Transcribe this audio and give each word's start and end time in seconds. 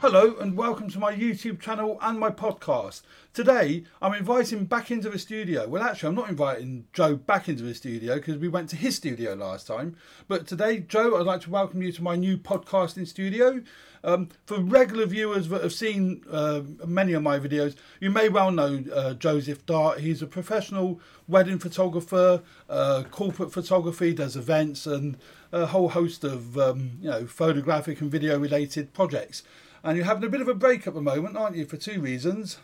Hello 0.00 0.36
and 0.38 0.56
welcome 0.56 0.88
to 0.90 0.98
my 1.00 1.12
YouTube 1.12 1.60
channel 1.60 1.98
and 2.00 2.20
my 2.20 2.30
podcast. 2.30 3.02
Today 3.34 3.82
I'm 4.00 4.14
inviting 4.14 4.64
back 4.64 4.92
into 4.92 5.10
the 5.10 5.18
studio. 5.18 5.66
Well, 5.66 5.82
actually, 5.82 6.10
I'm 6.10 6.14
not 6.14 6.28
inviting 6.28 6.86
Joe 6.92 7.16
back 7.16 7.48
into 7.48 7.64
the 7.64 7.74
studio 7.74 8.14
because 8.14 8.36
we 8.36 8.46
went 8.46 8.68
to 8.70 8.76
his 8.76 8.94
studio 8.94 9.34
last 9.34 9.66
time. 9.66 9.96
But 10.28 10.46
today, 10.46 10.78
Joe, 10.78 11.18
I'd 11.18 11.26
like 11.26 11.40
to 11.42 11.50
welcome 11.50 11.82
you 11.82 11.90
to 11.90 12.02
my 12.04 12.14
new 12.14 12.38
podcasting 12.38 13.08
studio. 13.08 13.60
Um, 14.04 14.28
for 14.46 14.60
regular 14.60 15.04
viewers 15.04 15.48
that 15.48 15.64
have 15.64 15.72
seen 15.72 16.22
uh, 16.30 16.60
many 16.86 17.12
of 17.14 17.24
my 17.24 17.40
videos, 17.40 17.74
you 17.98 18.12
may 18.12 18.28
well 18.28 18.52
know 18.52 18.84
uh, 18.94 19.14
Joseph 19.14 19.66
Dart. 19.66 19.98
He's 19.98 20.22
a 20.22 20.28
professional 20.28 21.00
wedding 21.26 21.58
photographer, 21.58 22.44
uh, 22.70 23.02
corporate 23.10 23.52
photography, 23.52 24.14
does 24.14 24.36
events, 24.36 24.86
and 24.86 25.16
a 25.50 25.66
whole 25.66 25.88
host 25.88 26.22
of 26.22 26.56
um, 26.56 26.92
you 27.00 27.10
know 27.10 27.26
photographic 27.26 28.00
and 28.00 28.12
video 28.12 28.38
related 28.38 28.92
projects 28.92 29.42
and 29.88 29.96
you're 29.96 30.06
having 30.06 30.24
a 30.24 30.28
bit 30.28 30.42
of 30.42 30.48
a 30.48 30.54
break 30.54 30.86
at 30.86 30.94
the 30.94 31.00
moment, 31.00 31.36
aren't 31.36 31.56
you? 31.56 31.64
For 31.64 31.78
two 31.78 32.00
reasons. 32.00 32.58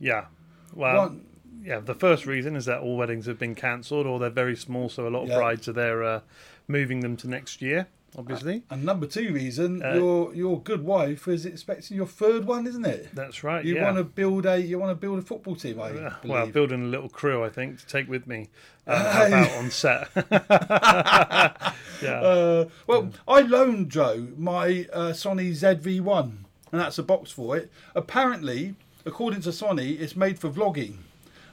Yeah. 0.00 0.26
Well, 0.74 1.08
One, 1.08 1.24
yeah. 1.62 1.78
The 1.78 1.94
first 1.94 2.26
reason 2.26 2.56
is 2.56 2.64
that 2.64 2.80
all 2.80 2.96
weddings 2.96 3.26
have 3.26 3.38
been 3.38 3.54
cancelled, 3.54 4.06
or 4.06 4.18
they're 4.18 4.28
very 4.28 4.56
small, 4.56 4.88
so 4.88 5.06
a 5.06 5.10
lot 5.10 5.22
of 5.22 5.28
yeah. 5.28 5.36
brides 5.36 5.68
are 5.68 5.72
there 5.72 6.02
uh, 6.02 6.20
moving 6.66 7.00
them 7.00 7.16
to 7.18 7.28
next 7.28 7.62
year. 7.62 7.86
Obviously. 8.16 8.62
And 8.70 8.84
number 8.84 9.06
two 9.06 9.32
reason, 9.32 9.84
uh, 9.84 9.94
your 9.94 10.34
your 10.34 10.60
good 10.60 10.84
wife 10.84 11.26
is 11.26 11.44
expecting 11.44 11.96
your 11.96 12.06
third 12.06 12.44
one, 12.46 12.66
isn't 12.66 12.86
it? 12.86 13.08
That's 13.12 13.42
right. 13.42 13.64
You 13.64 13.76
yeah. 13.76 13.84
want 13.84 13.96
to 13.96 14.04
build 14.04 14.46
a 14.46 14.60
you 14.60 14.78
want 14.78 14.90
to 14.92 14.94
build 14.94 15.18
a 15.18 15.22
football 15.22 15.56
team, 15.56 15.80
I 15.80 15.90
uh, 15.90 16.14
Well, 16.24 16.46
building 16.46 16.82
a 16.82 16.86
little 16.86 17.08
crew, 17.08 17.42
I 17.42 17.48
think, 17.48 17.80
to 17.80 17.86
take 17.86 18.08
with 18.08 18.28
me 18.28 18.50
out 18.86 19.50
on 19.52 19.70
set. 19.70 20.08
yeah. 20.30 22.20
Uh, 22.20 22.68
well, 22.86 23.10
I 23.26 23.40
loaned 23.40 23.90
Joe 23.90 24.28
my 24.36 24.86
uh, 24.92 25.10
Sony 25.10 25.50
ZV-1 25.50 26.43
and 26.74 26.80
that's 26.80 26.98
a 26.98 27.04
box 27.04 27.30
for 27.30 27.56
it. 27.56 27.70
Apparently, 27.94 28.74
according 29.06 29.40
to 29.42 29.50
Sony, 29.50 30.00
it's 30.00 30.16
made 30.16 30.40
for 30.40 30.50
vlogging. 30.50 30.96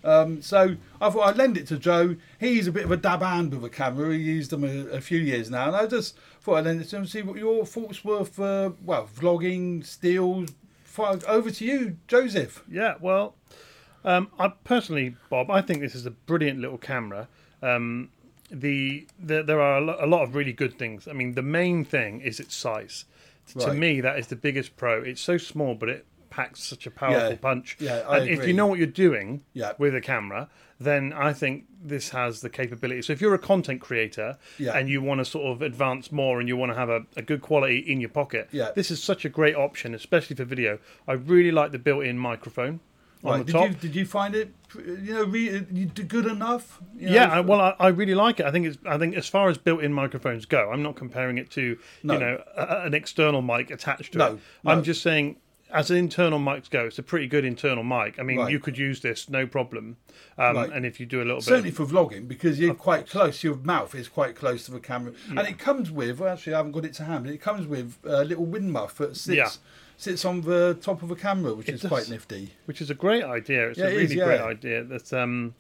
Um, 0.04 0.42
so 0.42 0.78
I 1.00 1.12
thought 1.12 1.28
I'd 1.28 1.38
lend 1.38 1.58
it 1.58 1.68
to 1.68 1.78
Joe. 1.78 2.16
He's 2.40 2.66
a 2.66 2.72
bit 2.72 2.86
of 2.86 2.92
a 2.92 2.98
dab 2.98 3.22
hand 3.22 3.54
with 3.54 3.64
a 3.64 3.70
camera. 3.70 4.16
He 4.16 4.20
used 4.20 4.50
them 4.50 4.64
a, 4.64 4.88
a, 4.88 5.00
few 5.00 5.20
years 5.20 5.52
now, 5.52 5.68
and 5.68 5.76
I 5.76 5.86
just 5.86 6.18
thought 6.42 6.56
I'd 6.56 6.66
lend 6.66 6.82
it 6.82 6.86
to 6.86 6.96
him 6.96 7.06
see 7.06 7.22
what 7.22 7.38
your 7.38 7.68
thoughts 7.68 8.04
were 8.04 8.26
for 8.26 8.74
well 8.84 9.08
vlogging, 9.16 9.86
stills. 9.86 10.50
Over 10.98 11.52
to 11.52 11.66
you, 11.66 11.98
Joseph. 12.08 12.64
Yeah, 12.68 12.96
well, 13.00 13.36
um, 14.04 14.32
I 14.40 14.48
personally, 14.64 15.16
Bob, 15.30 15.52
I 15.52 15.62
think 15.62 15.82
this 15.82 15.94
is 15.94 16.08
a 16.08 16.12
brilliant 16.12 16.60
little 16.60 16.80
camera. 16.80 17.28
Um, 17.62 18.10
the, 18.50 19.06
the, 19.20 19.44
there 19.44 19.62
are 19.62 19.78
a 19.78 20.08
lot 20.08 20.24
of 20.24 20.34
really 20.34 20.52
good 20.52 20.80
things. 20.80 21.08
I 21.08 21.14
mean, 21.14 21.36
the 21.36 21.44
main 21.44 21.86
thing 21.86 22.22
is 22.22 22.40
its 22.40 22.56
size. 22.56 23.06
Right. 23.56 23.68
To 23.68 23.74
me, 23.74 24.02
that 24.02 24.20
is 24.20 24.28
the 24.28 24.36
biggest 24.36 24.78
pro. 24.78 25.02
It's 25.02 25.22
so 25.22 25.38
small, 25.38 25.76
but 25.76 25.90
it 25.90 26.06
packs 26.30 26.64
such 26.64 26.88
a 26.88 26.92
powerful 26.92 27.32
yeah. 27.32 27.36
punch. 27.36 27.78
Yeah, 27.80 28.04
I 28.08 28.18
and 28.18 28.30
agree. 28.30 28.38
if 28.38 28.48
you 28.48 28.54
know 28.54 28.66
what 28.66 28.80
you're 28.80 28.88
doing 28.88 29.44
yeah. 29.54 29.74
with 29.78 29.94
a 29.94 30.02
camera, 30.02 30.50
then 30.80 31.14
I 31.14 31.34
think 31.34 31.66
this 31.84 32.10
has 32.10 32.42
the 32.42 32.50
capability. 32.50 33.04
So 33.04 33.14
if 33.14 33.22
you're 33.22 33.36
a 33.36 33.40
content 33.40 33.82
creator 33.82 34.38
yeah. 34.58 34.76
and 34.76 34.90
you 34.90 35.02
want 35.02 35.20
to 35.20 35.26
sort 35.26 35.46
of 35.46 35.62
advance 35.62 36.12
more 36.12 36.40
and 36.40 36.48
you 36.48 36.58
want 36.58 36.72
to 36.72 36.76
have 36.76 36.90
a, 36.90 37.06
a 37.16 37.22
good 37.22 37.42
quality 37.42 37.80
in 37.80 38.00
your 38.00 38.10
pocket, 38.10 38.50
yeah. 38.52 38.72
this 38.74 38.90
is 38.90 39.04
such 39.04 39.26
a 39.26 39.30
great 39.30 39.56
option, 39.56 39.94
especially 39.94 40.36
for 40.36 40.46
video. 40.46 40.80
I 41.08 41.14
really 41.14 41.52
like 41.52 41.72
the 41.72 41.80
built-in 41.80 42.18
microphone 42.18 42.80
on 43.24 43.32
right. 43.32 43.38
the 43.40 43.46
did 43.46 43.52
top. 43.52 43.68
You, 43.68 43.74
did 43.76 43.96
you 43.96 44.06
find 44.06 44.36
it, 44.36 44.54
you 44.76 45.14
know, 45.14 45.24
re, 45.26 45.60
good 46.08 46.26
enough? 46.26 46.82
You 46.96 47.08
know, 47.08 47.14
yeah, 47.14 47.32
I, 47.32 47.40
well, 47.42 47.62
I, 47.62 47.76
I, 47.80 47.88
really 47.90 48.16
like 48.16 48.40
it. 48.40 48.46
I 48.46 48.52
think 48.52 48.66
it's. 48.66 48.78
I 48.86 48.98
think 48.98 49.16
as 49.16 49.28
far 49.28 49.50
as 49.50 49.58
built-in 49.58 49.94
microphones 49.94 50.46
go, 50.46 50.72
I'm 50.72 50.82
not 50.82 50.96
comparing 50.96 51.38
it 51.38 51.52
to 51.52 51.78
no. 52.04 52.14
you 52.14 52.20
know 52.20 52.44
a, 52.56 52.86
an 52.86 52.94
external 52.94 53.42
mic 53.42 53.70
attached 53.70 54.14
to 54.14 54.18
no, 54.18 54.28
it. 54.28 54.40
No. 54.64 54.72
I'm 54.72 54.84
just 54.84 55.02
saying. 55.02 55.38
As 55.72 55.90
an 55.90 55.98
internal 55.98 56.40
mics 56.40 56.70
go, 56.70 56.86
it's 56.86 57.00
a 57.00 57.04
pretty 57.04 57.28
good 57.28 57.46
internal 57.46 57.84
mic. 57.84 58.20
I 58.20 58.24
mean, 58.24 58.40
right. 58.40 58.52
you 58.52 58.60
could 58.60 58.78
use 58.78 59.02
this 59.02 59.30
no 59.30 59.48
problem. 59.48 59.98
Um, 60.38 60.56
right. 60.56 60.72
And 60.72 60.86
if 60.86 61.00
you 61.00 61.06
do 61.06 61.22
a 61.22 61.26
little 61.26 61.42
certainly 61.42 61.70
bit, 61.70 61.78
certainly 61.78 61.94
for 61.94 62.10
vlogging, 62.10 62.28
because 62.28 62.60
you're 62.60 62.74
quite 62.74 63.10
close. 63.10 63.44
Your 63.44 63.56
mouth 63.56 63.96
is 63.96 64.08
quite 64.08 64.36
close 64.36 64.66
to 64.66 64.72
the 64.72 64.80
camera, 64.80 65.14
yeah. 65.32 65.40
and 65.40 65.48
it 65.48 65.58
comes 65.58 65.90
with. 65.90 66.20
Well, 66.20 66.34
actually, 66.34 66.54
I 66.54 66.58
haven't 66.58 66.74
got 66.74 66.86
it 66.86 66.94
to 66.96 67.04
hand. 67.06 67.24
But 67.24 67.34
it 67.34 67.42
comes 67.42 67.68
with 67.68 67.98
a 68.04 68.26
little 68.26 68.46
wind 68.46 68.72
muff 68.72 68.98
that 68.98 69.16
sits. 69.18 69.38
Yeah 69.38 69.50
sits 70.02 70.26
on 70.26 70.42
the 70.42 70.76
top 70.82 71.04
of 71.04 71.12
a 71.12 71.16
camera, 71.16 71.54
which 71.54 71.70
it 71.70 71.76
is 71.76 71.82
does, 71.82 71.90
quite 71.90 72.10
nifty. 72.10 72.52
Which 72.66 72.82
is 72.82 72.90
a 72.90 72.96
great 72.96 73.24
idea. 73.24 73.70
It's 73.70 73.78
yeah, 73.78 73.86
a 73.86 73.90
really 73.90 74.04
is, 74.06 74.16
great 74.16 74.42
idea. 74.42 74.84
That 74.84 75.14
um, 75.14 75.54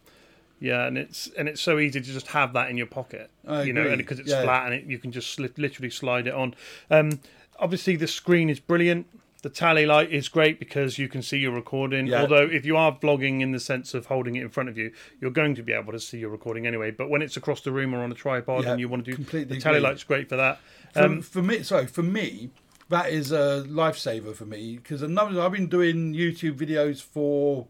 yeah, 0.59 0.85
and 0.85 0.97
it's 0.97 1.29
and 1.37 1.47
it's 1.47 1.61
so 1.61 1.79
easy 1.79 2.01
to 2.01 2.13
just 2.13 2.27
have 2.27 2.53
that 2.53 2.69
in 2.69 2.77
your 2.77 2.87
pocket. 2.87 3.29
I 3.47 3.63
you 3.63 3.71
agree. 3.71 3.73
know, 3.73 3.89
and 3.89 3.97
because 3.97 4.19
it's 4.19 4.29
yeah. 4.29 4.43
flat 4.43 4.65
and 4.65 4.75
it, 4.75 4.85
you 4.85 4.99
can 4.99 5.11
just 5.11 5.37
sli- 5.37 5.57
literally 5.57 5.89
slide 5.89 6.27
it 6.27 6.33
on. 6.33 6.55
Um, 6.89 7.19
obviously, 7.59 7.95
the 7.95 8.07
screen 8.07 8.49
is 8.49 8.59
brilliant. 8.59 9.07
The 9.41 9.49
tally 9.49 9.87
light 9.87 10.11
is 10.11 10.29
great 10.29 10.59
because 10.59 10.99
you 10.99 11.07
can 11.07 11.23
see 11.23 11.39
your 11.39 11.51
recording. 11.51 12.05
Yeah. 12.05 12.21
Although, 12.21 12.43
if 12.43 12.63
you 12.63 12.77
are 12.77 12.91
vlogging 12.91 13.41
in 13.41 13.51
the 13.51 13.59
sense 13.59 13.95
of 13.95 14.05
holding 14.05 14.35
it 14.35 14.43
in 14.43 14.49
front 14.49 14.69
of 14.69 14.77
you, 14.77 14.91
you're 15.19 15.31
going 15.31 15.55
to 15.55 15.63
be 15.63 15.73
able 15.73 15.91
to 15.93 15.99
see 15.99 16.19
your 16.19 16.29
recording 16.29 16.67
anyway. 16.67 16.91
But 16.91 17.09
when 17.09 17.23
it's 17.23 17.37
across 17.37 17.61
the 17.61 17.71
room 17.71 17.95
or 17.95 18.03
on 18.03 18.11
a 18.11 18.15
tripod 18.15 18.63
yeah, 18.63 18.71
and 18.71 18.79
you 18.79 18.87
want 18.87 19.03
to 19.05 19.11
do 19.11 19.15
completely 19.15 19.55
the 19.55 19.61
tally 19.61 19.77
agree. 19.77 19.89
light's 19.89 20.03
great 20.03 20.29
for 20.29 20.35
that. 20.35 20.59
For, 20.93 21.01
Um, 21.01 21.21
for 21.21 21.41
me, 21.41 21.63
sorry, 21.63 21.87
for 21.87 22.03
me, 22.03 22.51
that 22.89 23.09
is 23.09 23.31
a 23.31 23.65
lifesaver 23.67 24.35
for 24.35 24.45
me 24.45 24.77
because 24.77 25.01
I've 25.01 25.51
been 25.51 25.67
doing 25.67 26.13
YouTube 26.13 26.57
videos 26.57 27.01
for 27.01 27.67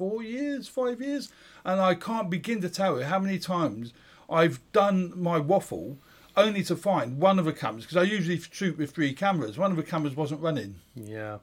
four 0.00 0.22
years, 0.22 0.68
five 0.68 1.00
years, 1.00 1.30
and 1.64 1.80
I 1.80 1.94
can't 1.94 2.28
begin 2.28 2.60
to 2.60 2.68
tell 2.68 2.98
you 2.98 3.04
how 3.04 3.18
many 3.18 3.38
times 3.38 3.92
I've 4.28 4.60
done 4.72 5.12
my 5.14 5.38
waffle 5.38 5.98
only 6.36 6.62
to 6.64 6.76
find 6.76 7.18
one 7.18 7.38
of 7.38 7.44
the 7.44 7.52
cameras 7.52 7.84
because 7.84 7.96
I 7.96 8.02
usually 8.02 8.38
shoot 8.38 8.78
with 8.78 8.92
three 8.92 9.12
cameras. 9.12 9.58
One 9.58 9.70
of 9.70 9.76
the 9.76 9.82
cameras 9.82 10.16
wasn't 10.16 10.40
running. 10.40 10.76
Yeah, 10.94 11.38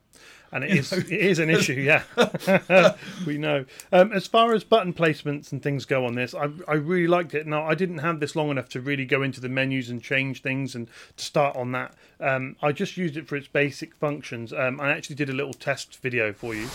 and 0.51 0.63
it 0.63 0.71
is 0.71 0.91
it 0.91 1.11
is 1.11 1.39
an 1.39 1.49
issue. 1.49 1.73
Yeah, 1.73 2.03
we 3.25 3.37
know. 3.37 3.65
Um, 3.91 4.11
as 4.11 4.27
far 4.27 4.53
as 4.53 4.63
button 4.63 4.93
placements 4.93 5.51
and 5.51 5.61
things 5.61 5.85
go 5.85 6.05
on 6.05 6.15
this, 6.15 6.33
I 6.33 6.49
I 6.67 6.73
really 6.73 7.07
liked 7.07 7.33
it. 7.33 7.47
Now 7.47 7.63
I 7.65 7.75
didn't 7.75 7.99
have 7.99 8.19
this 8.19 8.35
long 8.35 8.49
enough 8.49 8.69
to 8.69 8.81
really 8.81 9.05
go 9.05 9.21
into 9.23 9.41
the 9.41 9.49
menus 9.49 9.89
and 9.89 10.01
change 10.01 10.41
things 10.41 10.75
and 10.75 10.87
to 11.15 11.23
start 11.23 11.55
on 11.55 11.71
that. 11.73 11.93
Um, 12.19 12.55
I 12.61 12.71
just 12.71 12.97
used 12.97 13.17
it 13.17 13.27
for 13.27 13.35
its 13.35 13.47
basic 13.47 13.95
functions. 13.95 14.53
Um, 14.53 14.79
I 14.79 14.91
actually 14.91 15.15
did 15.15 15.29
a 15.29 15.33
little 15.33 15.53
test 15.53 16.01
video 16.01 16.33
for 16.33 16.53
you. 16.55 16.67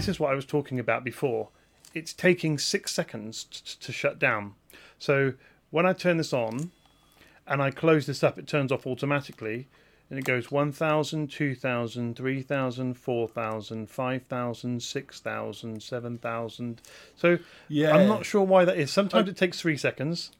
This 0.00 0.08
is 0.08 0.18
what 0.18 0.32
I 0.32 0.34
was 0.34 0.46
talking 0.46 0.78
about 0.78 1.04
before. 1.04 1.50
It's 1.92 2.14
taking 2.14 2.56
six 2.56 2.90
seconds 2.90 3.44
t- 3.44 3.76
to 3.80 3.92
shut 3.92 4.18
down. 4.18 4.54
So 4.98 5.34
when 5.68 5.84
I 5.84 5.92
turn 5.92 6.16
this 6.16 6.32
on 6.32 6.70
and 7.46 7.60
I 7.60 7.70
close 7.70 8.06
this 8.06 8.24
up, 8.24 8.38
it 8.38 8.46
turns 8.46 8.72
off 8.72 8.86
automatically. 8.86 9.68
And 10.08 10.18
it 10.18 10.24
goes 10.24 10.50
1,000, 10.50 11.30
2,000, 11.30 12.16
3,000, 12.16 12.94
4,000, 12.94 13.90
5,000, 13.90 14.82
6,000, 14.82 15.82
7,000. 15.82 16.82
So 17.14 17.38
Yeah. 17.68 17.94
I'm 17.94 18.08
not 18.08 18.24
sure 18.24 18.42
why 18.42 18.64
that 18.64 18.78
is. 18.78 18.90
Sometimes 18.90 19.28
it 19.28 19.36
takes 19.36 19.60
three 19.60 19.76
seconds. 19.76 20.30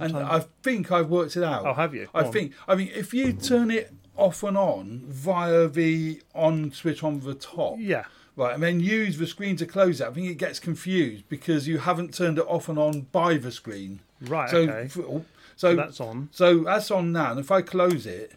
And 0.00 0.12
Sometimes... 0.12 0.44
I 0.44 0.48
think 0.62 0.90
I've 0.90 1.10
worked 1.10 1.36
it 1.36 1.42
out. 1.44 1.66
Oh, 1.66 1.74
have 1.74 1.94
you? 1.94 2.08
I 2.14 2.24
on. 2.24 2.32
think. 2.32 2.54
I 2.66 2.76
mean, 2.76 2.90
if 2.94 3.12
you 3.12 3.34
turn 3.34 3.70
it 3.70 3.92
off 4.16 4.42
and 4.42 4.56
on 4.56 5.02
via 5.06 5.68
the 5.68 6.22
on 6.34 6.72
switch 6.72 7.04
on 7.04 7.20
the 7.20 7.34
top, 7.34 7.76
Yeah. 7.78 8.04
Right, 8.36 8.54
and 8.54 8.62
then 8.62 8.80
use 8.80 9.18
the 9.18 9.26
screen 9.26 9.56
to 9.56 9.66
close 9.66 10.00
it, 10.00 10.06
I 10.06 10.10
think 10.10 10.28
it 10.28 10.38
gets 10.38 10.58
confused 10.58 11.28
because 11.28 11.68
you 11.68 11.78
haven't 11.78 12.14
turned 12.14 12.38
it 12.38 12.46
off 12.48 12.68
and 12.68 12.78
on 12.78 13.02
by 13.12 13.36
the 13.36 13.50
screen. 13.50 14.00
Right. 14.20 14.50
So, 14.50 14.58
okay. 14.58 14.84
f- 14.84 14.98
oh, 14.98 15.24
so 15.56 15.74
that's 15.76 16.00
on. 16.00 16.28
so 16.32 16.60
that's 16.60 16.90
on 16.90 17.12
now. 17.12 17.32
And 17.32 17.40
if 17.40 17.50
I 17.50 17.62
close 17.62 18.06
it, 18.06 18.32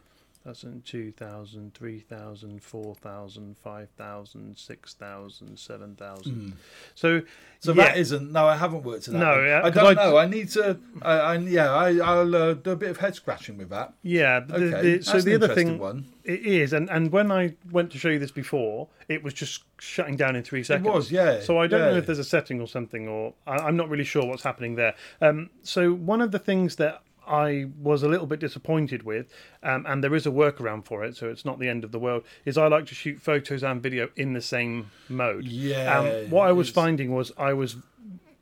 That's 0.46 0.64
in 0.64 0.84
2,000, 0.84 1.74
3,000, 1.74 2.62
4,000, 2.62 3.58
5,000, 3.58 4.56
6,000, 4.58 5.58
7,000. 5.60 6.54
So, 6.94 7.20
Hmm. 7.22 7.26
so 7.60 7.74
yeah, 7.74 7.84
that 7.86 7.98
isn't. 7.98 8.32
No, 8.32 8.46
I 8.46 8.56
haven't 8.56 8.84
worked 8.84 9.08
it 9.08 9.12
that. 9.12 9.18
No, 9.18 9.44
yeah, 9.44 9.62
I 9.64 9.70
don't 9.72 9.98
I- 9.98 10.04
know. 10.04 10.18
I 10.18 10.28
need 10.28 10.50
to. 10.50 10.78
I, 11.02 11.14
I 11.14 11.38
yeah, 11.38 11.74
I, 11.74 11.98
I'll 11.98 12.36
uh, 12.36 12.54
do 12.54 12.70
a 12.72 12.76
bit 12.76 12.92
of 12.92 12.98
head 12.98 13.16
scratching 13.16 13.58
with 13.58 13.70
that. 13.70 13.96
yeah. 14.04 14.42
but 14.42 14.60
the- 14.60 14.78
Okay, 14.78 14.98
the- 14.98 15.04
so 15.04 15.20
the 15.20 15.34
other 15.34 15.48
thing 15.56 15.80
one. 15.80 16.06
it 16.24 16.42
is, 16.46 16.74
and, 16.74 16.92
and 16.92 17.12
when 17.12 17.32
I 17.32 17.56
went 17.72 17.92
to 17.94 17.98
show 17.98 18.10
you 18.10 18.20
this 18.20 18.32
before, 18.32 18.88
it 19.10 19.24
was 19.24 19.34
just 19.34 19.64
shutting 19.80 20.16
down 20.16 20.36
in 20.36 20.44
three 20.44 20.64
seconds. 20.64 20.86
It 20.88 20.92
was, 20.94 21.12
yeah. 21.12 21.40
So 21.42 21.58
I 21.58 21.66
don't 21.66 21.82
know 21.82 21.98
if 21.98 22.06
there's 22.06 22.20
a 22.20 22.24
setting 22.24 22.62
or 22.62 22.68
something, 22.68 23.08
or 23.08 23.34
I, 23.48 23.56
I'm 23.58 23.76
not 23.78 23.90
really 23.90 24.04
sure 24.04 24.26
what's 24.28 24.44
happening 24.44 24.76
there. 24.76 24.94
Um, 25.22 25.50
so 25.64 25.92
one 25.92 26.22
of 26.22 26.30
the 26.32 26.40
things 26.40 26.76
that 26.76 27.02
I 27.28 27.66
was 27.82 28.04
a 28.04 28.08
little 28.08 28.28
bit 28.28 28.40
disappointed 28.40 29.04
with, 29.04 29.28
um, 29.64 29.86
and 29.88 30.04
there 30.04 30.14
is 30.16 30.26
a 30.26 30.32
workaround 30.32 30.86
for 30.86 31.04
it, 31.04 31.16
so 31.16 31.28
it's 31.30 31.46
not 31.46 31.60
the 31.60 31.68
end 31.70 31.84
of 31.84 31.92
the 31.92 32.00
world. 32.00 32.24
Is 32.46 32.58
I 32.58 32.68
like 32.68 32.86
to 32.88 32.96
shoot 32.96 33.22
photos 33.22 33.64
and 33.64 33.82
video 33.82 34.10
in 34.16 34.34
the 34.34 34.42
same 34.42 34.92
mode. 35.10 35.46
Yeah, 35.46 36.00
Um, 36.00 36.30
what 36.30 36.48
I 36.48 36.52
was 36.52 36.68
it's- 36.70 36.76
finding 36.76 37.12
was 37.14 37.32
I 37.38 37.54
was 37.54 37.78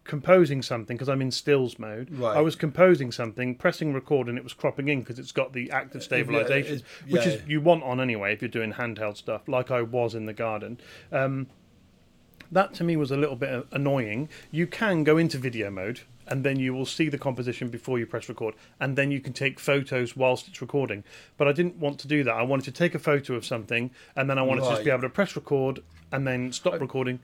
composing 0.03 0.62
something 0.62 0.97
because 0.97 1.07
I'm 1.07 1.21
in 1.21 1.31
stills 1.31 1.80
mode. 1.80 2.09
Right. 2.12 2.35
I 2.35 2.41
was 2.41 2.57
composing 2.57 3.12
something, 3.13 3.56
pressing 3.56 3.94
record, 3.94 4.27
and 4.27 4.38
it 4.38 4.44
was 4.44 4.51
cropping 4.51 4.89
in 4.89 5.00
because 5.00 5.18
it's 5.18 5.31
got 5.31 5.53
the 5.53 5.71
active 5.71 6.03
stabilization, 6.03 6.75
it's- 6.75 7.12
which 7.12 7.25
is 7.25 7.41
you 7.47 7.62
want 7.62 7.83
on 7.83 8.01
anyway 8.01 8.33
if 8.33 8.41
you're 8.41 8.50
doing 8.50 8.74
handheld 8.74 9.15
stuff, 9.15 9.47
like 9.47 9.71
I 9.71 9.81
was 9.81 10.13
in 10.13 10.25
the 10.25 10.33
garden. 10.33 10.77
Um, 11.12 11.47
that 12.51 12.74
to 12.75 12.83
me 12.83 12.95
was 12.97 13.12
a 13.12 13.18
little 13.18 13.38
bit 13.38 13.65
annoying. 13.71 14.27
You 14.51 14.68
can 14.68 15.03
go 15.06 15.18
into 15.18 15.38
video 15.38 15.71
mode 15.71 16.01
and 16.27 16.43
then 16.43 16.59
you 16.59 16.73
will 16.73 16.85
see 16.85 17.09
the 17.09 17.17
composition 17.17 17.69
before 17.69 17.99
you 17.99 18.05
press 18.05 18.29
record, 18.29 18.55
and 18.79 18.95
then 18.95 19.11
you 19.11 19.19
can 19.19 19.33
take 19.33 19.59
photos 19.59 20.15
whilst 20.15 20.47
it's 20.47 20.61
recording. 20.61 21.03
But 21.37 21.47
I 21.47 21.51
didn't 21.51 21.77
want 21.77 21.99
to 21.99 22.07
do 22.07 22.23
that. 22.23 22.33
I 22.33 22.43
wanted 22.43 22.65
to 22.65 22.71
take 22.71 22.95
a 22.95 22.99
photo 22.99 23.35
of 23.35 23.45
something, 23.45 23.91
and 24.15 24.29
then 24.29 24.37
I 24.37 24.41
wanted 24.41 24.63
to 24.63 24.69
just 24.69 24.83
be 24.83 24.89
able 24.89 25.01
to 25.01 25.09
press 25.09 25.35
record 25.35 25.81
and 26.11 26.27
then 26.27 26.51
stop 26.51 26.79
recording. 26.79 27.19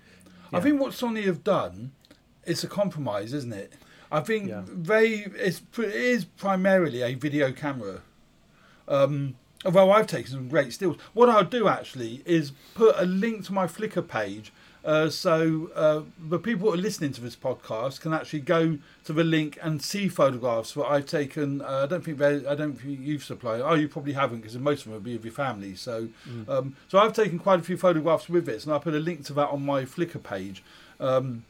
I 0.52 0.60
think 0.60 0.82
what 0.82 0.94
Sony 0.94 1.26
have 1.26 1.44
done, 1.44 1.92
it's 2.46 2.64
a 2.64 2.68
compromise, 2.68 3.34
isn't 3.34 3.54
it? 3.54 3.74
I 4.12 4.22
think 4.22 4.50
Yeah. 4.50 4.64
they 4.68 5.26
it's, 5.36 5.62
it 5.78 5.94
is 5.94 6.26
primarily 6.26 7.02
a 7.04 7.14
video 7.14 7.52
camera. 7.52 8.02
Um, 8.88 9.36
although 9.64 9.92
I've 9.92 10.08
taken 10.08 10.32
some 10.32 10.48
great 10.50 10.74
stills. 10.74 10.98
What 11.14 11.30
I'll 11.30 11.44
do 11.44 11.68
actually 11.68 12.24
is 12.26 12.52
put 12.74 12.96
a 12.98 13.06
link 13.06 13.46
to 13.46 13.54
my 13.54 13.68
Flickr 13.68 14.08
page. 14.08 14.52
Uh, 14.84 15.10
so 15.10 15.70
uh, 15.76 16.02
the 16.30 16.40
people 16.40 16.68
who 16.68 16.74
are 16.74 16.78
listening 16.78 17.12
to 17.12 17.22
this 17.22 17.36
podcast 17.36 18.02
can 18.02 18.14
actually 18.14 18.40
go 18.40 18.78
to 19.04 19.14
the 19.14 19.24
link 19.24 19.58
and 19.62 19.82
see 19.82 20.08
photographs 20.08 20.74
that 20.74 20.86
I've 20.86 21.06
taken. 21.06 21.62
Uh, 21.62 21.82
I 21.84 21.86
don't 21.86 22.04
think 22.04 22.18
they, 22.18 22.46
I 22.46 22.56
don't 22.56 22.74
think 22.74 23.00
you've 23.02 23.24
supplied. 23.24 23.62
Oh, 23.62 23.74
you 23.74 23.88
probably 23.90 24.14
haven't 24.14 24.40
because 24.40 24.58
most 24.58 24.80
of 24.80 24.86
them 24.86 24.94
will 24.94 25.02
be 25.02 25.16
of 25.16 25.26
your 25.26 25.34
family. 25.34 25.76
So, 25.76 26.08
um, 26.48 26.76
so 26.88 26.98
I've 27.00 27.14
taken 27.14 27.40
quite 27.40 27.60
a 27.60 27.64
few 27.64 27.78
photographs 27.78 28.30
with 28.30 28.46
this, 28.46 28.66
and 28.66 28.74
I 28.74 28.78
put 28.78 28.94
a 28.94 29.00
link 29.00 29.26
to 29.26 29.34
that 29.34 29.50
on 29.50 29.66
my 29.66 29.84
Flickr 29.84 30.22
page. 30.24 30.64
Um, 31.00 31.44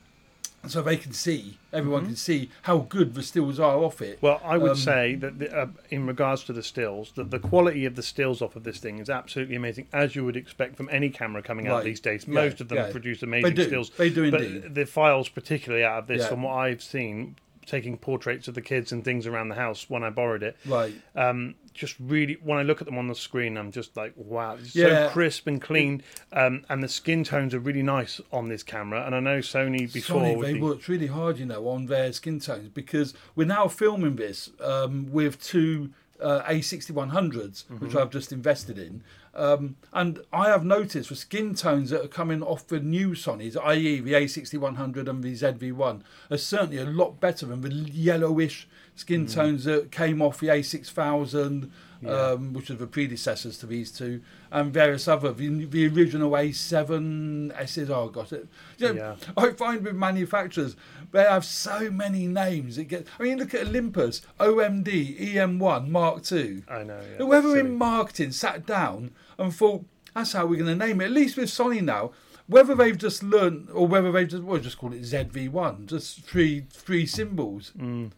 so 0.68 0.82
they 0.82 0.98
can 0.98 1.14
see, 1.14 1.58
everyone 1.72 2.06
can 2.06 2.16
see 2.16 2.50
how 2.64 2.80
good 2.80 3.14
the 3.16 3.24
stills 3.24 3.60
are 3.60 3.78
off 3.78 4.02
it. 4.02 4.20
Well, 4.22 4.42
I 4.44 4.58
would 4.58 4.72
Um, 4.72 4.78
say 4.78 5.16
that 5.16 5.40
the, 5.40 5.56
uh, 5.58 5.68
in 5.90 6.06
regards 6.06 6.44
to 6.46 6.54
the 6.54 6.64
stills, 6.64 7.12
that 7.16 7.32
the 7.32 7.40
quality 7.40 7.86
of 7.86 7.96
the 7.96 8.04
stills 8.04 8.42
off 8.42 8.56
of 8.56 8.64
this 8.64 8.78
thing 8.80 9.00
is 9.00 9.10
absolutely 9.10 9.56
amazing, 9.56 9.88
as 9.94 10.16
you 10.16 10.26
would 10.26 10.36
expect 10.38 10.76
from 10.76 10.90
any 10.92 11.10
camera 11.10 11.42
coming 11.42 11.68
out 11.68 11.76
Right. 11.78 11.86
these 11.86 12.00
days. 12.00 12.26
Yeah, 12.28 12.34
Most 12.34 12.62
of 12.62 12.68
them 12.70 12.78
yeah. 12.80 12.92
produce 12.92 13.22
They 13.22 13.28
amazing 13.28 13.56
do. 13.56 13.64
stills. 13.66 13.90
They 13.92 14.10
do 14.10 14.30
but 14.32 14.42
indeed. 14.42 14.76
the 14.76 14.86
files, 14.86 15.30
particularly 15.30 15.84
out 15.84 16.00
of 16.00 16.08
this, 16.08 16.22
Yeah. 16.24 16.28
from 16.30 16.44
what 16.44 16.54
I've 16.54 16.84
seen, 16.84 17.36
taking 17.66 17.98
portraits 17.98 18.48
of 18.48 18.56
the 18.56 18.62
kids 18.62 18.92
and 18.92 19.04
things 19.06 19.28
around 19.28 19.50
the 19.50 19.56
house 19.56 19.90
when 19.90 20.04
I 20.04 20.10
borrowed 20.10 20.42
it, 20.44 20.58
Right. 20.66 20.94
um, 21.16 21.54
just 21.80 21.96
really 21.98 22.38
when 22.44 22.58
I 22.60 22.64
look 22.64 22.82
at 22.82 22.86
them 22.86 22.98
on 22.98 23.08
the 23.08 23.16
screen, 23.16 23.58
I'm 23.58 23.72
just 23.72 23.96
like, 23.96 24.12
wow, 24.18 24.58
it's 24.60 24.76
Yeah. 24.76 25.08
so 25.08 25.14
crisp 25.14 25.48
and 25.48 25.62
clean, 25.62 26.04
um, 26.34 26.66
and 26.68 26.84
the 26.84 26.90
skin 26.90 27.24
tones 27.24 27.54
are 27.54 27.60
really 27.60 27.82
nice 27.84 28.20
on 28.34 28.50
this 28.50 28.64
camera. 28.64 29.06
And 29.06 29.16
I 29.16 29.22
know 29.22 29.40
Sony 29.40 29.92
before 29.92 30.22
Sony, 30.22 30.42
they 30.42 30.54
the- 30.56 30.60
worked 30.60 30.90
really 30.90 31.08
hard, 31.08 31.40
you 31.40 31.46
know, 31.46 31.70
on 31.70 31.86
their 31.86 32.12
skin 32.12 32.42
tones 32.42 32.68
because 32.68 33.14
we're 33.34 33.48
now 33.48 33.70
filming 33.70 34.18
this 34.18 34.50
um, 34.60 35.10
with 35.10 35.42
two 35.42 35.92
uh, 36.22 36.42
A6100s, 36.44 37.70
which 37.70 37.92
Mm-hmm. 37.92 37.98
I've 37.98 38.10
just 38.10 38.32
invested 38.32 38.78
in. 38.78 39.04
Um, 39.36 39.76
and 39.94 40.20
I 40.34 40.50
have 40.50 40.66
noticed 40.66 41.10
the 41.10 41.16
skin 41.16 41.54
tones 41.56 41.92
that 41.92 42.04
are 42.04 42.08
coming 42.10 42.42
off 42.42 42.68
the 42.68 42.80
new 42.80 43.12
Sonys, 43.12 43.56
i.e., 43.64 44.00
the 44.02 44.14
A6100 44.14 45.08
and 45.08 45.24
the 45.24 45.34
ZV1, 45.34 46.02
are 46.32 46.38
certainly 46.38 46.78
a 46.78 46.86
lot 46.86 47.20
better 47.20 47.46
than 47.46 47.62
the 47.62 47.70
yellowish 47.70 48.68
skin 48.96 49.26
Mm. 49.28 49.34
tones 49.34 49.64
that 49.66 49.92
came 49.92 50.22
off 50.22 50.40
the 50.40 50.48
A6000, 50.48 51.70
um, 52.08 52.54
which 52.54 52.70
are 52.70 52.76
the 52.76 52.88
predecessors 52.88 53.58
to 53.60 53.66
these 53.66 53.92
two, 53.92 54.22
and 54.52 54.74
various 54.74 55.08
other, 55.08 55.34
the, 55.34 55.66
the 55.66 55.88
original 55.88 56.32
A7 56.32 57.52
S's. 57.60 57.90
Oh, 57.90 58.10
got 58.10 58.32
it. 58.32 58.48
You 58.78 58.94
know, 58.94 58.94
Yeah. 58.94 59.16
I 59.38 59.52
find 59.52 59.84
with 59.84 59.96
manufacturers 59.96 60.76
they 61.12 61.24
have 61.24 61.44
so 61.46 61.90
many 61.90 62.28
names. 62.28 62.78
It 62.78 62.86
gets. 62.86 63.10
I 63.20 63.24
mean, 63.24 63.38
look 63.40 63.54
at 63.54 63.68
Olympus, 63.68 64.22
OMD, 64.40 65.34
EM1, 65.36 65.88
Mark 65.90 66.32
II. 66.32 66.64
I 66.70 66.84
know. 66.84 67.00
Yeah, 67.02 67.18
Whoever 67.18 67.58
in 67.58 67.76
marketing 67.76 68.32
sat 68.32 68.66
down 68.66 69.12
and 69.38 69.54
thought, 69.54 69.86
"That's 70.14 70.34
how 70.34 70.46
we're 70.46 70.64
going 70.64 70.78
to 70.80 70.86
name 70.88 71.02
it." 71.02 71.06
At 71.06 71.12
least 71.12 71.38
with 71.38 71.50
Sony 71.50 71.82
now, 71.82 72.12
whether 72.50 72.74
they've 72.74 72.98
just 72.98 73.22
learned 73.22 73.70
or 73.72 73.88
whether 73.88 74.12
they've 74.12 74.28
just 74.28 74.44
well, 74.44 74.60
just 74.60 74.80
call 74.80 74.92
it 74.92 75.04
ZV1, 75.04 75.86
just 75.86 76.22
three 76.24 76.66
three 76.72 77.06
symbols. 77.06 77.72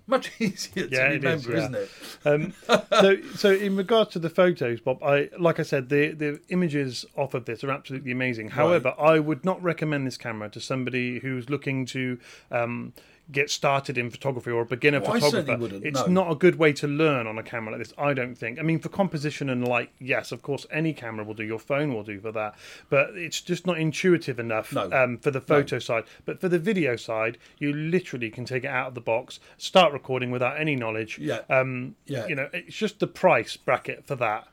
Much 0.08 0.32
easier 0.40 0.88
to 0.88 0.90
Mm. 0.90 0.92
Yeah, 0.92 1.10
is, 1.10 1.24
remember, 1.24 1.52
yeah. 1.52 1.58
isn't 1.58 1.76
it? 1.76 1.90
Um, 2.26 2.54
so, 3.02 3.22
so 3.36 3.52
in 3.52 3.76
regards 3.76 4.12
to 4.12 4.20
the 4.20 4.30
photos, 4.30 4.80
Bob, 4.80 5.04
I 5.04 5.30
like 5.38 5.60
I 5.60 5.64
said, 5.64 5.90
the 5.90 6.12
the 6.14 6.40
images 6.50 7.06
off 7.18 7.34
of 7.34 7.46
this 7.46 7.64
are 7.64 7.72
absolutely 7.72 8.12
amazing. 8.12 8.50
However, 8.50 8.96
I 8.98 9.20
would 9.20 9.44
not 9.44 9.62
recommend 9.62 10.08
this 10.08 10.18
camera 10.18 10.50
to 10.50 10.62
somebody 10.62 11.20
who's 11.20 11.50
looking 11.50 11.86
to 11.88 12.18
um, 12.52 12.94
get 13.32 13.50
started 13.50 13.98
in 13.98 14.10
photography 14.10 14.52
or 14.52 14.62
a 14.62 14.66
beginner 14.66 15.00
Well, 15.00 15.14
photographer. 15.20 15.80
it's 15.84 16.00
no. 16.02 16.08
not 16.08 16.32
a 16.32 16.36
good 16.36 16.56
way 16.56 16.74
to 16.74 16.88
learn 16.88 17.28
on 17.28 17.38
a 17.38 17.44
camera 17.44 17.72
like 17.74 17.80
this. 17.88 17.94
I 17.98 18.14
don't 18.14 18.36
think. 18.36 18.60
I 18.60 18.62
mean, 18.62 18.80
for 18.80 18.90
composition 18.90 19.50
and 19.50 19.68
light, 19.68 19.90
yes, 20.00 20.32
of 20.32 20.42
course, 20.42 20.66
any 20.72 20.94
camera 20.94 21.24
will 21.24 21.34
do. 21.34 21.44
Your 21.44 21.60
phone 21.60 21.94
will 21.94 22.04
do 22.04 22.20
for 22.20 22.32
that, 22.34 22.56
but 22.90 23.12
it's 23.18 23.40
just 23.42 23.66
not 23.66 23.78
intuitive 23.80 24.40
enough 24.40 24.74
No. 24.74 24.92
um, 24.92 25.18
for 25.18 25.32
the 25.32 25.42
photo 25.42 25.80
side. 25.80 26.04
But 26.26 26.42
for 26.42 26.50
the 26.50 26.60
video 26.60 26.96
side, 26.96 27.38
you 27.58 27.74
literally 27.74 28.30
can 28.30 28.46
take 28.46 28.64
it 28.64 28.68
out 28.70 28.88
of 28.90 28.96
the 28.96 29.02
box, 29.02 29.40
start 29.58 29.94
recording 29.94 30.32
without 30.32 30.60
any 30.60 30.76
knowledge. 30.76 31.18
Yeah. 31.20 31.40
Um, 31.50 31.96
Yeah. 32.06 32.28
You 32.28 32.36
know, 32.36 32.50
it's 32.54 32.76
just 32.76 33.00
the 33.00 33.08
price 33.08 33.56
bracket 33.58 34.06
for 34.06 34.16
that. 34.18 34.48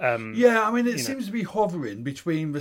Um, 0.00 0.34
Yeah, 0.36 0.62
I 0.62 0.70
mean, 0.70 0.86
it 0.86 0.92
know. 0.92 0.96
seems 0.98 1.26
to 1.26 1.32
be 1.32 1.42
hovering 1.42 2.02
between 2.04 2.52
the 2.52 2.60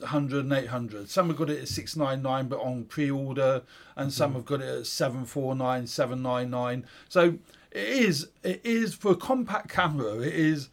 700 0.00 0.44
and 0.44 0.52
800. 0.52 1.10
Some 1.10 1.28
have 1.28 1.36
got 1.36 1.50
it 1.50 1.60
at 1.62 1.68
699, 1.68 2.48
but 2.48 2.60
on 2.60 2.84
pre 2.84 3.10
order, 3.10 3.62
and 3.96 4.12
some 4.12 4.34
have 4.34 4.44
got 4.44 4.60
it 4.60 4.80
at 4.80 4.86
749, 4.86 5.86
799. 5.86 6.86
So 7.08 7.38
it 7.70 7.88
is, 7.88 8.28
it 8.42 8.60
is 8.64 8.94
for 8.94 9.12
a 9.12 9.16
compact 9.16 9.68
camera, 9.68 10.18
it 10.18 10.34
is 10.34 10.68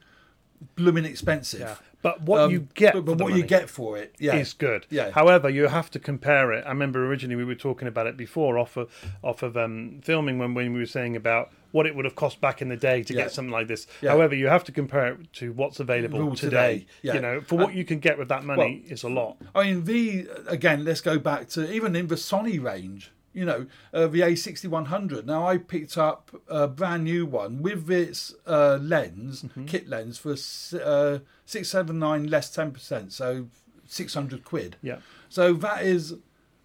blooming 0.75 1.05
expensive. 1.05 1.61
yeah. 1.61 1.75
But 2.01 2.21
what 2.21 2.41
Um, 2.41 2.51
you 2.51 2.67
get, 2.75 2.93
but, 2.93 2.99
for 3.05 3.15
but 3.15 3.23
what 3.25 3.33
you 3.33 3.41
get 3.41 3.67
for 3.67 3.97
it, 3.97 4.13
yeah, 4.19 4.35
is 4.35 4.53
good. 4.53 4.85
Yeah. 4.91 5.09
However, 5.09 5.49
you 5.49 5.67
have 5.67 5.89
to 5.89 5.99
compare 5.99 6.51
it. 6.51 6.63
I 6.63 6.69
remember 6.69 7.03
originally 7.07 7.35
we 7.35 7.45
were 7.45 7.55
talking 7.55 7.87
about 7.87 8.05
it 8.05 8.15
before 8.15 8.59
off 8.59 8.77
of 8.77 8.91
off 9.23 9.41
of 9.41 9.57
um, 9.57 10.01
filming 10.03 10.37
when, 10.37 10.53
when 10.53 10.71
we 10.73 10.79
were 10.79 10.85
saying 10.85 11.15
about 11.15 11.49
what 11.75 11.85
it 11.85 11.93
would 11.95 12.05
have 12.05 12.15
cost 12.15 12.39
back 12.39 12.61
in 12.61 12.69
the 12.69 12.77
day 12.77 13.03
to 13.03 13.13
Yeah. 13.13 13.23
get 13.23 13.31
something 13.31 13.51
like 13.59 13.67
this. 13.67 13.85
Yeah. 14.01 14.11
However, 14.11 14.33
you 14.33 14.47
have 14.47 14.63
to 14.63 14.71
compare 14.71 15.07
it 15.13 15.33
to 15.41 15.51
what's 15.59 15.79
available 15.79 16.15
Available 16.19 16.35
today. 16.37 16.73
today, 16.73 16.85
yeah. 17.01 17.13
You 17.15 17.21
know, 17.21 17.41
for 17.41 17.57
what 17.57 17.73
you 17.73 17.83
can 17.91 17.99
get 17.99 18.17
with 18.17 18.29
that 18.29 18.43
money 18.45 18.83
it's 18.87 19.03
a 19.03 19.09
lot. 19.09 19.37
I 19.53 19.63
mean, 19.65 19.83
the 19.83 20.27
again, 20.47 20.85
let's 20.85 21.01
go 21.01 21.19
back 21.19 21.49
to 21.49 21.59
even 21.77 21.95
in 21.95 22.07
the 22.07 22.15
Sony 22.15 22.57
range. 22.71 23.11
You 23.33 23.43
know, 23.43 23.65
uh, 23.93 24.07
the 24.07 24.21
A6100. 24.21 25.25
Now, 25.25 25.45
I 25.45 25.57
picked 25.57 25.97
up 25.97 26.31
a 26.47 26.69
brand 26.69 27.03
new 27.03 27.25
one 27.25 27.61
with 27.61 27.91
its 27.91 28.33
uh, 28.47 28.77
lens, 28.81 29.43
Mm-hmm. 29.43 29.65
kit 29.65 29.89
lens, 29.89 30.17
for 30.17 30.31
uh, 30.31 31.19
679 31.45 32.27
less 32.29 32.55
10%, 32.55 33.11
so 33.11 33.47
600 33.87 34.45
quid. 34.45 34.77
Yeah. 34.81 34.99
So 35.27 35.51
that 35.65 35.83
is 35.83 36.15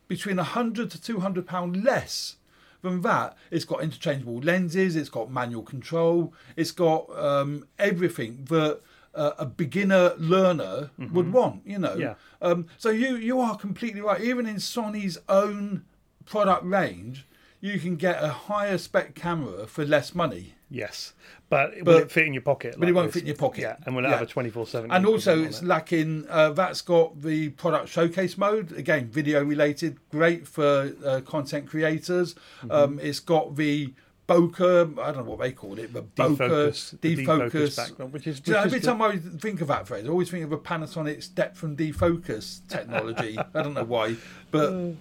between 0.06 0.36
100 0.36 0.90
to 0.92 1.02
200 1.02 1.44
pound 1.46 1.82
less 1.82 2.36
than 2.82 3.00
that. 3.02 3.36
It's 3.50 3.64
got 3.64 3.82
interchangeable 3.82 4.40
lenses, 4.40 4.96
it's 4.96 5.08
got 5.08 5.30
manual 5.30 5.62
control, 5.62 6.34
it's 6.56 6.72
got 6.72 7.10
um, 7.18 7.66
everything 7.78 8.46
that 8.48 8.80
uh, 9.14 9.32
a 9.38 9.46
beginner 9.46 10.14
learner 10.18 10.90
would 11.12 11.32
want, 11.32 11.66
you 11.66 11.78
know. 11.78 11.90
Mm-hmm. 11.90 12.00
Yeah. 12.00 12.14
Um, 12.40 12.66
so 12.78 12.90
you 12.90 13.16
you 13.16 13.40
are 13.40 13.56
completely 13.56 14.00
right. 14.00 14.20
Even 14.20 14.46
in 14.46 14.56
Sony's 14.56 15.18
own 15.28 15.84
product 16.24 16.64
range, 16.64 17.26
you 17.60 17.78
can 17.78 17.96
get 17.96 18.22
a 18.22 18.28
higher 18.28 18.78
spec 18.78 19.14
camera 19.14 19.66
for 19.66 19.84
less 19.84 20.14
money. 20.14 20.54
Yes, 20.72 21.14
but, 21.48 21.74
will 21.78 21.84
But- 21.84 22.02
it 22.04 22.12
fit 22.12 22.26
in 22.26 22.32
your 22.32 22.42
pocket? 22.42 22.76
but 22.78 22.88
it 22.88 22.92
won't 22.92 23.08
this? 23.08 23.14
fit 23.14 23.22
in 23.22 23.26
your 23.26 23.36
pocket. 23.36 23.62
Yeah, 23.62 23.76
and 23.84 23.96
will 23.96 24.04
it 24.04 24.08
Yeah. 24.08 24.14
have 24.18 24.22
a 24.22 24.26
twenty 24.30 24.50
four 24.50 24.66
seven? 24.68 24.90
And 24.92 25.04
also, 25.04 25.42
it's 25.42 25.62
lacking. 25.64 26.26
Uh, 26.28 26.50
that's 26.50 26.80
got 26.80 27.20
the 27.22 27.48
product 27.50 27.88
showcase 27.88 28.38
mode. 28.38 28.70
Again, 28.72 29.08
video 29.08 29.42
related, 29.44 29.98
great 30.10 30.46
for 30.46 30.92
uh, 31.04 31.20
content 31.22 31.68
creators. 31.68 32.34
Mm-hmm. 32.34 32.70
Um, 32.70 33.00
it's 33.02 33.18
got 33.18 33.56
the 33.56 33.92
bokeh. 34.28 34.96
I 34.96 35.06
don't 35.10 35.24
know 35.24 35.30
what 35.32 35.40
they 35.40 35.50
call 35.50 35.76
it, 35.80 35.92
but 35.92 36.14
bokeh, 36.14 36.36
defocus, 36.36 37.00
the 37.00 37.16
defocus. 37.16 37.50
defocus 37.50 37.76
background, 37.76 38.12
which 38.12 38.26
is, 38.28 38.38
Do 38.38 38.52
you 38.52 38.56
know, 38.56 38.62
which 38.62 38.66
every 38.66 38.78
is 38.78 38.84
time 38.84 39.02
I 39.02 39.16
think 39.16 39.60
of 39.60 39.66
that 39.68 39.88
phrase, 39.88 40.06
I 40.06 40.08
always 40.08 40.30
think 40.30 40.44
of 40.44 40.52
a 40.52 40.58
Panasonic's 40.58 41.26
depth 41.26 41.64
and 41.64 41.76
defocus 41.76 42.60
technology. 42.68 43.36
I 43.54 43.62
don't 43.64 43.74
know 43.74 43.82
why, 43.82 44.14
but 44.52 44.70
good. 44.70 44.96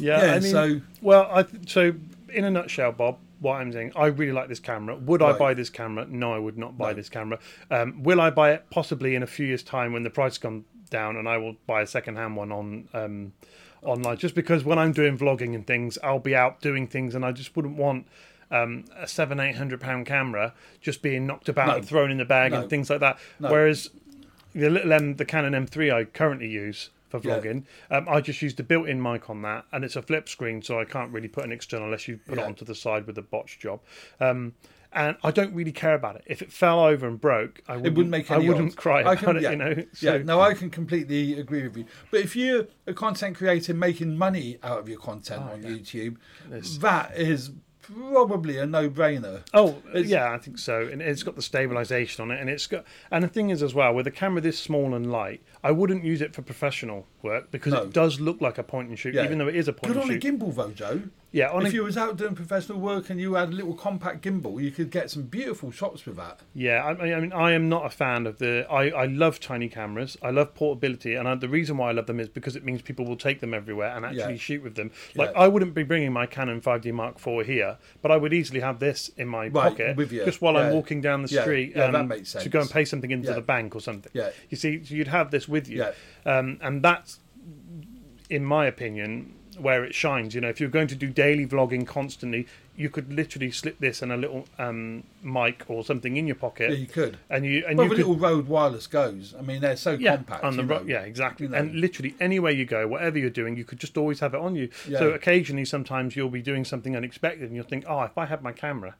yeah, 0.00 0.24
yeah, 0.26 0.32
I 0.34 0.40
mean, 0.40 0.50
so- 0.50 0.80
well, 1.00 1.28
I 1.32 1.44
th- 1.44 1.70
so 1.70 1.94
in 2.34 2.44
a 2.44 2.50
nutshell, 2.50 2.90
Bob. 2.90 3.18
What 3.38 3.56
I'm 3.60 3.70
saying, 3.72 3.92
I 3.94 4.06
really 4.06 4.32
like 4.32 4.48
this 4.48 4.60
camera. 4.60 4.96
Would 4.96 5.20
I 5.22 5.32
buy 5.32 5.52
this 5.54 5.68
camera? 5.70 6.06
No, 6.08 6.32
I 6.32 6.38
would 6.38 6.56
not 6.56 6.78
buy 6.78 6.90
No. 6.90 6.94
this 6.94 7.08
camera. 7.10 7.38
Um, 7.70 8.02
will 8.02 8.20
I 8.20 8.30
buy 8.30 8.52
it? 8.52 8.64
Possibly 8.70 9.14
in 9.14 9.22
a 9.22 9.26
few 9.26 9.46
years' 9.46 9.62
time 9.62 9.92
when 9.92 10.04
the 10.04 10.10
price 10.10 10.38
comes 10.38 10.64
down, 10.88 11.16
and 11.16 11.28
I 11.28 11.36
will 11.36 11.56
buy 11.66 11.82
a 11.82 11.86
second-hand 11.86 12.36
one 12.36 12.50
on 12.52 12.88
um, 12.94 13.32
online. 13.82 14.16
Just 14.16 14.34
because 14.34 14.64
when 14.64 14.78
I'm 14.78 14.92
doing 14.92 15.18
vlogging 15.18 15.54
and 15.54 15.66
things, 15.66 15.98
I'll 16.02 16.18
be 16.18 16.34
out 16.34 16.60
doing 16.60 16.86
things, 16.86 17.14
and 17.14 17.24
I 17.24 17.32
just 17.32 17.54
wouldn't 17.56 17.76
want 17.76 18.06
um, 18.50 18.84
a 18.96 19.06
seven, 19.08 19.38
eight 19.40 19.56
hundred 19.56 19.80
pound 19.80 20.06
camera 20.06 20.54
just 20.80 21.02
being 21.02 21.26
knocked 21.26 21.48
about 21.48 21.66
No. 21.68 21.74
and 21.76 21.86
thrown 21.86 22.10
in 22.10 22.18
the 22.18 22.24
bag 22.24 22.52
No. 22.52 22.60
and 22.62 22.70
things 22.70 22.88
like 22.88 23.00
that. 23.00 23.18
Whereas 23.38 23.90
the 24.54 24.70
little 24.70 24.92
M, 24.92 25.16
the 25.16 25.24
Canon 25.24 25.52
M3 25.66 25.92
I 25.92 26.04
currently 26.04 26.48
use 26.48 26.90
for 27.08 27.20
Yeah. 27.22 27.38
vlogging, 27.38 27.64
um, 27.90 28.08
I 28.08 28.20
just 28.20 28.42
use 28.42 28.54
the 28.54 28.62
built-in 28.62 29.00
mic 29.00 29.30
on 29.30 29.42
that, 29.42 29.64
and 29.72 29.84
it's 29.84 29.96
a 29.96 30.02
flip 30.02 30.28
screen, 30.28 30.62
so 30.62 30.80
I 30.80 30.84
can't 30.84 31.12
really 31.12 31.28
put 31.28 31.44
an 31.44 31.52
external 31.52 31.86
unless 31.86 32.08
you 32.08 32.18
put 32.26 32.38
Yeah. 32.38 32.44
it 32.44 32.46
onto 32.48 32.64
the 32.64 32.74
side 32.74 33.06
with 33.06 33.16
a 33.18 33.22
botch 33.22 33.58
job. 33.58 33.80
Um, 34.20 34.54
and 34.92 35.16
I 35.22 35.30
don't 35.30 35.52
really 35.52 35.72
care 35.72 35.94
about 35.94 36.16
it. 36.16 36.22
If 36.26 36.40
it 36.40 36.50
fell 36.50 36.80
over 36.80 37.06
and 37.06 37.20
broke, 37.20 37.60
I 37.68 37.76
wouldn't, 37.76 37.96
wouldn't 37.96 38.10
make 38.10 38.30
I 38.30 38.38
wouldn't 38.38 38.66
odds. 38.68 38.74
cry 38.76 38.98
I 39.00 39.12
about 39.12 39.18
can- 39.18 39.36
it. 39.36 39.42
yeah. 39.42 39.50
You 39.50 39.56
know, 39.56 39.74
so 39.92 40.12
yeah, 40.12 40.22
no, 40.22 40.40
I 40.40 40.54
can 40.54 40.70
completely 40.70 41.38
agree 41.38 41.64
with 41.64 41.76
you. 41.76 41.84
But 42.10 42.20
if 42.20 42.34
you're 42.34 42.66
a 42.86 42.94
content 42.94 43.36
creator 43.36 43.74
making 43.74 44.16
money 44.16 44.58
out 44.62 44.78
of 44.78 44.88
your 44.88 44.98
content 44.98 45.42
Oh, 45.46 45.52
on 45.52 45.62
YouTube, 45.64 46.16
that 46.80 47.14
is 47.16 47.50
probably 47.94 48.58
a 48.58 48.66
no-brainer. 48.66 49.42
Oh 49.54 49.82
yeah, 49.94 50.32
I 50.32 50.38
think 50.38 50.58
so. 50.58 50.86
And 50.86 51.00
it's 51.02 51.22
got 51.22 51.36
the 51.36 51.42
stabilization 51.42 52.22
on 52.22 52.30
it, 52.30 52.40
and 52.40 52.48
it's 52.50 52.66
got. 52.66 52.84
And 53.10 53.24
the 53.24 53.28
thing 53.28 53.50
is, 53.50 53.62
as 53.62 53.74
well, 53.74 53.94
with 53.94 54.06
a 54.06 54.10
camera 54.10 54.40
this 54.40 54.58
small 54.58 54.94
and 54.94 55.10
light, 55.10 55.42
I 55.62 55.70
wouldn't 55.70 56.04
use 56.04 56.20
it 56.20 56.34
for 56.34 56.42
professional 56.42 57.06
work 57.22 57.50
because 57.50 57.72
No. 57.72 57.82
it 57.82 57.92
does 57.92 58.20
look 58.20 58.40
like 58.40 58.58
a 58.58 58.62
point 58.62 58.88
and 58.88 58.98
shoot, 58.98 59.14
Yeah. 59.14 59.24
even 59.24 59.38
though 59.38 59.48
it 59.48 59.56
is 59.56 59.68
a 59.68 59.72
point 59.72 59.94
Good 59.94 60.02
and 60.02 60.10
on 60.10 60.16
a 60.16 60.20
gimbal 60.20 60.54
though, 60.54 60.70
Joe. 60.70 61.02
Yeah, 61.32 61.50
on 61.50 61.66
if 61.66 61.72
a, 61.72 61.74
you 61.74 61.84
was 61.84 61.96
out 61.98 62.16
doing 62.16 62.34
professional 62.34 62.78
work 62.78 63.10
and 63.10 63.20
you 63.20 63.34
had 63.34 63.48
a 63.50 63.52
little 63.52 63.74
compact 63.74 64.22
gimbal, 64.24 64.62
you 64.62 64.70
could 64.70 64.90
get 64.90 65.10
some 65.10 65.22
beautiful 65.24 65.70
shots 65.70 66.06
with 66.06 66.16
that. 66.16 66.40
Yeah, 66.54 66.82
I, 66.84 67.12
I 67.14 67.20
mean, 67.20 67.32
I 67.32 67.52
am 67.52 67.68
not 67.68 67.84
a 67.84 67.90
fan 67.90 68.26
of 68.26 68.38
the. 68.38 68.66
I, 68.70 68.88
I 68.90 69.04
love 69.06 69.38
tiny 69.40 69.68
cameras. 69.68 70.16
I 70.22 70.30
love 70.30 70.54
portability, 70.54 71.14
and 71.14 71.28
I, 71.28 71.34
the 71.34 71.48
reason 71.48 71.76
why 71.76 71.88
I 71.90 71.92
love 71.92 72.06
them 72.06 72.20
is 72.20 72.28
because 72.28 72.56
it 72.56 72.64
means 72.64 72.80
people 72.80 73.04
will 73.04 73.16
take 73.16 73.40
them 73.40 73.52
everywhere 73.52 73.94
and 73.94 74.06
actually 74.06 74.34
Yeah. 74.34 74.38
shoot 74.38 74.62
with 74.62 74.76
them. 74.76 74.90
Like 75.14 75.30
Yeah. 75.34 75.40
I 75.40 75.48
wouldn't 75.48 75.74
be 75.74 75.82
bringing 75.82 76.12
my 76.12 76.26
Canon 76.26 76.60
5D 76.60 76.92
Mark 76.92 77.16
IV 77.26 77.44
here, 77.46 77.76
but 78.00 78.10
I 78.10 78.16
would 78.16 78.32
easily 78.32 78.60
have 78.60 78.78
this 78.78 79.10
in 79.16 79.28
my 79.28 79.48
Right, 79.48 79.70
pocket 79.70 79.96
with 79.96 80.12
you. 80.12 80.24
just 80.24 80.40
while 80.40 80.56
I'm 80.56 80.72
walking 80.72 81.00
down 81.00 81.22
the 81.22 81.28
street 81.28 81.72
yeah, 81.76 81.84
um, 81.86 82.08
to 82.08 82.48
go 82.48 82.60
and 82.60 82.70
pay 82.70 82.84
something 82.84 83.10
into 83.10 83.28
Yeah. 83.28 83.34
the 83.34 83.42
bank 83.42 83.74
or 83.76 83.80
something. 83.80 84.10
Yeah. 84.14 84.30
You 84.48 84.56
see, 84.56 84.82
so 84.84 84.94
you'd 84.94 85.08
have 85.08 85.30
this 85.30 85.46
with 85.48 85.68
you, 85.68 85.78
Yeah. 85.78 85.92
um, 86.24 86.58
and 86.62 86.82
that's, 86.82 87.18
in 88.30 88.44
my 88.44 88.66
opinion, 88.66 89.34
where 89.58 89.84
it 89.84 89.94
shines. 89.94 90.34
You 90.34 90.40
know, 90.40 90.48
if 90.48 90.60
you're 90.60 90.68
going 90.68 90.88
to 90.88 90.94
do 90.94 91.08
daily 91.08 91.46
vlogging 91.46 91.86
constantly, 91.86 92.46
you 92.76 92.90
could 92.90 93.12
literally 93.12 93.50
slip 93.50 93.78
this 93.78 94.02
and 94.02 94.12
a 94.12 94.16
little 94.16 94.46
um, 94.58 95.02
mic 95.22 95.64
or 95.68 95.82
something 95.84 96.16
in 96.16 96.26
your 96.26 96.36
pocket, 96.36 96.70
Yeah, 96.70 96.76
you 96.76 96.86
could. 96.86 97.16
and 97.30 97.44
you 97.46 97.64
and 97.66 97.78
Well, 97.78 97.86
you 97.86 97.90
could 97.90 97.98
little 98.06 98.16
Rode 98.16 98.48
wireless 98.48 98.86
goes. 98.86 99.34
I 99.38 99.42
mean, 99.42 99.60
they're 99.62 99.76
so 99.76 99.92
yeah, 99.92 100.16
compact. 100.16 100.44
on 100.44 100.56
the 100.56 100.62
you 100.62 100.68
ro- 100.68 100.78
know. 100.80 100.84
yeah, 100.86 101.00
exactly. 101.00 101.46
you 101.46 101.52
know. 101.52 101.58
And 101.58 101.74
literally 101.80 102.14
anywhere 102.20 102.52
you 102.52 102.64
go, 102.66 102.86
whatever 102.86 103.18
you're 103.18 103.30
doing, 103.30 103.56
you 103.56 103.64
could 103.64 103.80
just 103.80 103.96
always 103.96 104.20
have 104.20 104.34
it 104.34 104.40
on 104.40 104.54
you. 104.56 104.68
Yeah. 104.86 104.98
So 104.98 105.10
occasionally, 105.10 105.64
sometimes 105.64 106.16
you'll 106.16 106.28
be 106.28 106.42
doing 106.42 106.64
something 106.64 106.94
unexpected, 106.94 107.44
and 107.44 107.54
you'll 107.54 107.64
think, 107.64 107.84
"Oh, 107.88 108.02
if 108.02 108.16
I 108.18 108.26
had 108.26 108.42
my 108.42 108.52
camera." 108.52 108.94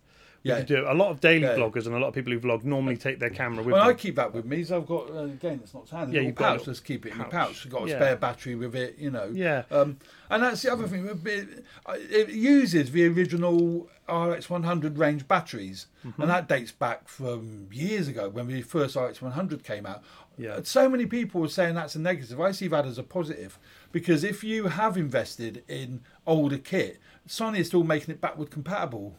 We 0.54 0.60
Yeah. 0.60 0.62
do 0.62 0.76
it. 0.76 0.84
A 0.84 0.94
lot 0.94 1.10
of 1.10 1.20
daily 1.20 1.42
Yeah. 1.42 1.56
vloggers 1.56 1.86
and 1.86 1.94
a 1.94 1.98
lot 1.98 2.08
of 2.08 2.14
people 2.14 2.32
who 2.32 2.38
vlog 2.40 2.62
normally 2.64 2.96
take 2.96 3.18
their 3.18 3.30
camera 3.30 3.64
with 3.64 3.72
Well, 3.74 3.88
I 3.88 3.94
keep 3.94 4.14
that 4.16 4.32
with 4.32 4.44
me. 4.44 4.62
So 4.64 4.76
I've 4.78 4.86
got 4.86 5.10
uh, 5.10 5.24
again, 5.24 5.60
it's 5.62 5.74
not 5.74 5.88
handy. 5.90 6.16
Yeah, 6.16 6.22
you've 6.22 6.34
got 6.34 6.44
a 6.44 6.48
pouch. 6.50 6.58
little 6.60 6.70
Let's 6.72 6.80
keep 6.80 7.06
it 7.06 7.12
in 7.12 7.16
your 7.18 7.26
pouch. 7.26 7.48
pouch. 7.48 7.64
You've 7.64 7.74
got 7.74 7.82
a 7.84 7.88
Yeah. 7.88 7.96
spare 7.96 8.16
battery 8.16 8.54
with 8.54 8.74
it. 8.76 8.96
You 8.98 9.10
know. 9.10 9.30
Yeah. 9.32 9.64
Um, 9.70 9.98
and 10.30 10.42
that's 10.42 10.62
the 10.62 10.72
other 10.72 10.86
thing. 10.86 11.06
It, 11.24 11.64
it 12.10 12.28
uses 12.30 12.90
the 12.92 13.06
original 13.06 13.88
RX100 14.08 14.98
range 14.98 15.26
batteries, 15.26 15.86
Mm-hmm. 16.04 16.22
and 16.22 16.30
that 16.30 16.48
dates 16.48 16.70
back 16.70 17.08
from 17.08 17.66
years 17.72 18.06
ago 18.06 18.28
when 18.28 18.46
the 18.46 18.62
first 18.62 18.94
RX100 18.96 19.64
came 19.64 19.84
out. 19.86 20.02
Yeah. 20.38 20.60
So 20.62 20.88
many 20.88 21.06
people 21.06 21.40
were 21.40 21.48
saying 21.48 21.74
that's 21.74 21.96
a 21.96 21.98
negative. 21.98 22.40
I 22.40 22.52
see 22.52 22.68
that 22.68 22.86
as 22.86 22.98
a 22.98 23.02
positive 23.02 23.58
because 23.90 24.22
if 24.22 24.44
you 24.44 24.68
have 24.68 24.96
invested 24.96 25.64
in 25.66 26.02
older 26.26 26.58
kit, 26.58 26.98
Sony 27.26 27.58
is 27.58 27.66
still 27.66 27.82
making 27.82 28.14
it 28.14 28.20
backward 28.20 28.50
compatible. 28.50 29.16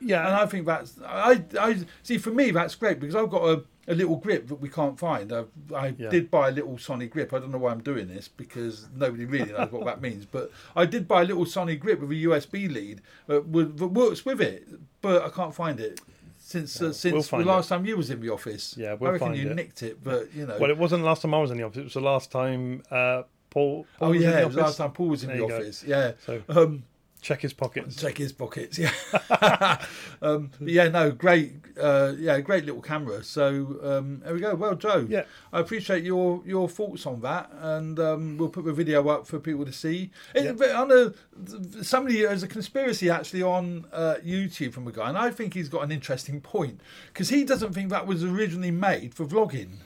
Yeah, 0.00 0.26
And 0.26 0.34
I 0.36 0.46
think 0.46 0.66
that's 0.66 0.98
I 1.04 1.42
I 1.58 1.78
see 2.02 2.18
for 2.18 2.30
me 2.30 2.50
that's 2.50 2.74
great 2.74 3.00
because 3.00 3.14
I've 3.14 3.30
got 3.30 3.42
a, 3.44 3.64
a 3.88 3.94
little 3.94 4.16
grip 4.16 4.48
that 4.48 4.56
we 4.56 4.68
can't 4.68 4.98
find. 4.98 5.32
I, 5.32 5.44
I 5.74 5.94
Yeah. 5.98 6.10
did 6.10 6.30
buy 6.30 6.48
a 6.48 6.52
little 6.52 6.74
Sony 6.76 7.08
grip. 7.08 7.32
I 7.32 7.38
don't 7.38 7.50
know 7.50 7.58
why 7.58 7.72
I'm 7.72 7.82
doing 7.82 8.08
this 8.08 8.28
because 8.28 8.86
nobody 8.94 9.24
really 9.24 9.52
knows 9.52 9.72
what 9.72 9.84
that 9.86 10.00
means. 10.08 10.26
But 10.26 10.50
I 10.76 10.84
did 10.86 11.08
buy 11.08 11.22
a 11.22 11.24
little 11.24 11.44
Sony 11.44 11.78
grip 11.78 12.00
with 12.00 12.10
a 12.10 12.14
USB 12.14 12.70
lead 12.72 13.00
that, 13.26 13.50
that 13.52 13.86
works 13.88 14.24
with 14.24 14.40
it, 14.40 14.68
but 15.00 15.24
I 15.24 15.30
can't 15.30 15.54
find 15.54 15.80
it 15.80 16.00
since 16.36 16.80
uh, 16.80 16.92
since 16.92 17.30
we'll 17.32 17.40
the 17.42 17.46
last 17.46 17.68
time 17.68 17.84
you 17.84 17.96
was 17.96 18.10
in 18.10 18.20
the 18.20 18.30
office. 18.30 18.74
Yeah, 18.76 18.94
we'll 18.94 19.10
I 19.10 19.12
reckon 19.14 19.34
you 19.34 19.50
it. 19.50 19.54
nicked 19.56 19.82
it, 19.82 20.02
but 20.04 20.32
you 20.34 20.46
know. 20.46 20.56
well, 20.58 20.70
it 20.70 20.78
wasn't 20.78 21.02
the 21.02 21.06
last 21.06 21.22
time 21.22 21.34
I 21.34 21.38
was 21.40 21.50
in 21.50 21.56
the 21.58 21.64
office. 21.64 21.78
It 21.78 21.84
was 21.84 21.94
the 21.94 22.00
last 22.00 22.30
time 22.30 22.82
uh, 22.90 23.22
Paul. 23.50 23.86
Paul 23.98 24.08
oh 24.08 24.10
was 24.10 24.16
in 24.22 24.22
yeah, 24.22 24.36
the 24.36 24.42
it 24.42 24.46
was 24.46 24.54
the 24.54 24.60
office. 24.62 24.70
last 24.70 24.76
time 24.78 24.92
Paul 24.92 25.08
was 25.08 25.22
in 25.24 25.28
There 25.28 25.36
the 25.38 25.42
you 25.42 25.48
go. 25.48 25.56
office. 25.56 25.84
Yeah. 25.84 26.12
So 26.24 26.42
Um, 26.48 26.84
check 27.28 27.42
his 27.42 27.52
pockets. 27.52 27.96
check 27.96 28.16
his 28.18 28.32
pockets. 28.32 28.78
Yeah, 28.78 28.92
um, 30.22 30.50
yeah, 30.60 30.88
no, 30.88 31.10
great, 31.10 31.52
uh, 31.80 32.14
yeah, 32.18 32.40
great 32.40 32.64
little 32.64 32.80
camera. 32.80 33.22
So 33.22 33.76
um, 33.82 34.20
there 34.24 34.34
we 34.34 34.40
go. 34.40 34.54
Well, 34.54 34.74
Joe, 34.74 35.06
Yeah. 35.08 35.24
I 35.52 35.60
appreciate 35.60 36.04
your 36.04 36.42
your 36.46 36.68
thoughts 36.68 37.06
on 37.06 37.20
that, 37.20 37.50
and 37.60 37.98
um, 38.00 38.38
we'll 38.38 38.48
put 38.48 38.64
the 38.64 38.72
video 38.72 39.06
up 39.08 39.26
for 39.26 39.38
people 39.38 39.64
to 39.64 39.72
see. 39.72 40.10
It, 40.34 40.44
Yeah. 40.44 40.52
but 40.52 40.70
on 40.70 40.90
a 40.90 41.84
somebody 41.84 42.22
there's 42.22 42.42
a 42.42 42.48
conspiracy 42.48 43.10
actually 43.10 43.42
on 43.42 43.86
uh, 43.92 44.16
YouTube 44.24 44.72
from 44.72 44.86
a 44.88 44.92
guy, 44.92 45.08
and 45.08 45.18
I 45.18 45.30
think 45.30 45.54
he's 45.54 45.68
got 45.68 45.82
an 45.82 45.92
interesting 45.92 46.40
point 46.40 46.80
because 47.12 47.28
he 47.28 47.44
doesn't 47.44 47.72
think 47.74 47.90
that 47.90 48.06
was 48.06 48.24
originally 48.24 48.70
made 48.70 49.14
for 49.14 49.26
vlogging. 49.26 49.76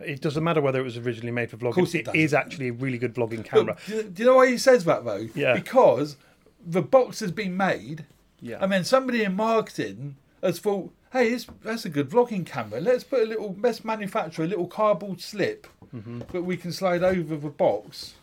It 0.00 0.20
doesn't 0.20 0.42
matter 0.42 0.60
whether 0.60 0.80
it 0.80 0.84
was 0.84 0.96
originally 0.96 1.30
made 1.32 1.50
for 1.50 1.56
vlogging. 1.56 1.68
Of 1.70 1.74
course 1.76 1.94
it 1.94 2.08
it 2.12 2.32
actually 2.32 2.68
a 2.68 2.72
really 2.72 2.98
good 2.98 3.14
vlogging 3.14 3.44
camera. 3.44 3.76
Do, 3.86 4.02
do 4.02 4.22
you 4.22 4.28
know 4.28 4.36
why 4.36 4.48
he 4.48 4.58
says 4.58 4.84
that 4.84 5.04
though? 5.04 5.28
Yeah. 5.34 5.54
Because 5.54 6.16
the 6.66 6.82
box 6.82 7.20
has 7.20 7.30
been 7.32 7.56
made. 7.56 8.06
Yeah. 8.40 8.58
And 8.60 8.72
then 8.72 8.84
somebody 8.84 9.22
in 9.22 9.34
marketing 9.36 10.16
has 10.42 10.58
thought, 10.58 10.92
hey, 11.12 11.30
this, 11.30 11.46
that's 11.62 11.84
a 11.84 11.88
good 11.88 12.10
vlogging 12.10 12.44
camera. 12.44 12.80
Let's 12.80 13.04
put 13.04 13.22
a 13.22 13.26
little, 13.26 13.56
let's 13.60 13.84
manufacture 13.84 14.42
a 14.42 14.46
little 14.46 14.66
cardboard 14.66 15.20
slip 15.20 15.66
Mm-hmm. 15.94 16.20
that 16.32 16.40
we 16.40 16.56
can 16.56 16.72
slide 16.72 17.02
over 17.02 17.36
the 17.36 17.50
box 17.50 18.14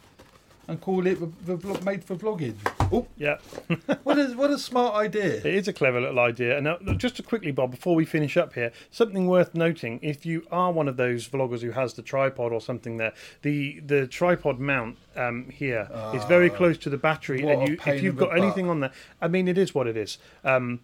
and 0.69 0.79
call 0.79 1.05
it 1.07 1.19
the, 1.19 1.55
the 1.55 1.57
vlog, 1.57 1.83
made 1.83 2.03
for 2.03 2.15
vlogging. 2.15 2.55
Oh, 2.91 3.07
yeah. 3.17 3.37
what 4.03 4.19
a, 4.19 4.27
what 4.35 4.51
a 4.51 4.57
smart 4.57 4.95
idea. 4.95 5.37
It 5.37 5.45
is 5.45 5.67
a 5.67 5.73
clever 5.73 5.99
little 5.99 6.19
idea. 6.19 6.57
And 6.57 6.65
now, 6.65 6.77
just 6.93 7.15
to 7.17 7.23
quickly, 7.23 7.51
Bob, 7.51 7.71
before 7.71 7.95
we 7.95 8.05
finish 8.05 8.37
up 8.37 8.53
here, 8.53 8.71
something 8.91 9.27
worth 9.27 9.55
noting: 9.55 9.99
if 10.01 10.25
you 10.25 10.45
are 10.51 10.71
one 10.71 10.87
of 10.87 10.97
those 10.97 11.27
vloggers 11.27 11.61
who 11.61 11.71
has 11.71 11.95
the 11.95 12.01
tripod 12.01 12.51
or 12.51 12.61
something 12.61 12.97
there, 12.97 13.13
the 13.41 13.79
the 13.79 14.07
tripod 14.07 14.59
mount 14.59 14.97
um, 15.15 15.49
here 15.49 15.89
is 16.13 16.23
very 16.25 16.49
close 16.49 16.77
to 16.79 16.89
the 16.89 16.97
battery, 16.97 17.43
Ah, 17.43 17.49
and 17.49 17.67
you, 17.67 17.73
if 17.85 18.03
you've 18.03 18.13
in 18.13 18.19
the 18.19 18.25
got 18.25 18.37
anything 18.37 18.69
on 18.69 18.79
there, 18.79 18.91
I 19.21 19.27
mean, 19.27 19.47
it 19.47 19.57
is 19.57 19.73
what 19.73 19.87
it 19.87 19.97
is. 19.97 20.17
Um, 20.43 20.81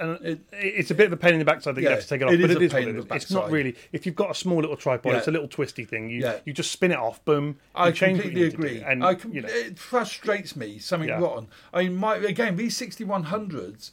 and 0.00 0.18
It- 0.26 0.40
it's 0.52 0.90
a 0.90 0.94
bit 0.94 1.06
of 1.06 1.12
a 1.12 1.16
pain 1.16 1.32
in 1.34 1.38
the 1.38 1.44
backside 1.44 1.74
that 1.74 1.82
you 1.82 1.88
have 1.88 2.00
to 2.00 2.06
take 2.08 2.20
it 2.20 2.24
off, 2.24 2.32
it 2.32 2.40
but 2.40 2.50
is 2.50 2.56
it 2.56 2.62
a 2.72 2.74
pain 2.74 2.88
in 2.88 2.98
it 2.98 3.08
the 3.08 3.14
is. 3.14 3.22
It's 3.24 3.32
not 3.32 3.50
really. 3.50 3.74
If 3.92 4.06
you've 4.06 4.14
got 4.16 4.30
a 4.30 4.34
small 4.34 4.60
little 4.60 4.76
tripod, 4.76 5.12
Yeah. 5.12 5.18
it's 5.18 5.28
a 5.28 5.32
little 5.32 5.48
twisty 5.48 5.84
thing. 5.84 6.10
You 6.10 6.20
Yeah. 6.22 6.38
you 6.44 6.52
just 6.52 6.70
spin 6.72 6.92
it 6.92 6.98
off, 6.98 7.24
boom. 7.24 7.58
I 7.74 7.90
completely 7.90 8.42
agree. 8.44 8.80
and 8.82 9.04
I 9.04 9.14
com- 9.14 9.32
you 9.34 9.42
know, 9.42 9.48
It 9.48 9.78
frustrates 9.78 10.54
me 10.56 10.78
something 10.78 11.08
Yeah. 11.08 11.18
rotten. 11.20 11.48
I 11.72 11.84
mean, 11.84 11.96
my, 11.96 12.16
again, 12.16 12.56
these 12.56 12.76
6100s, 12.76 13.92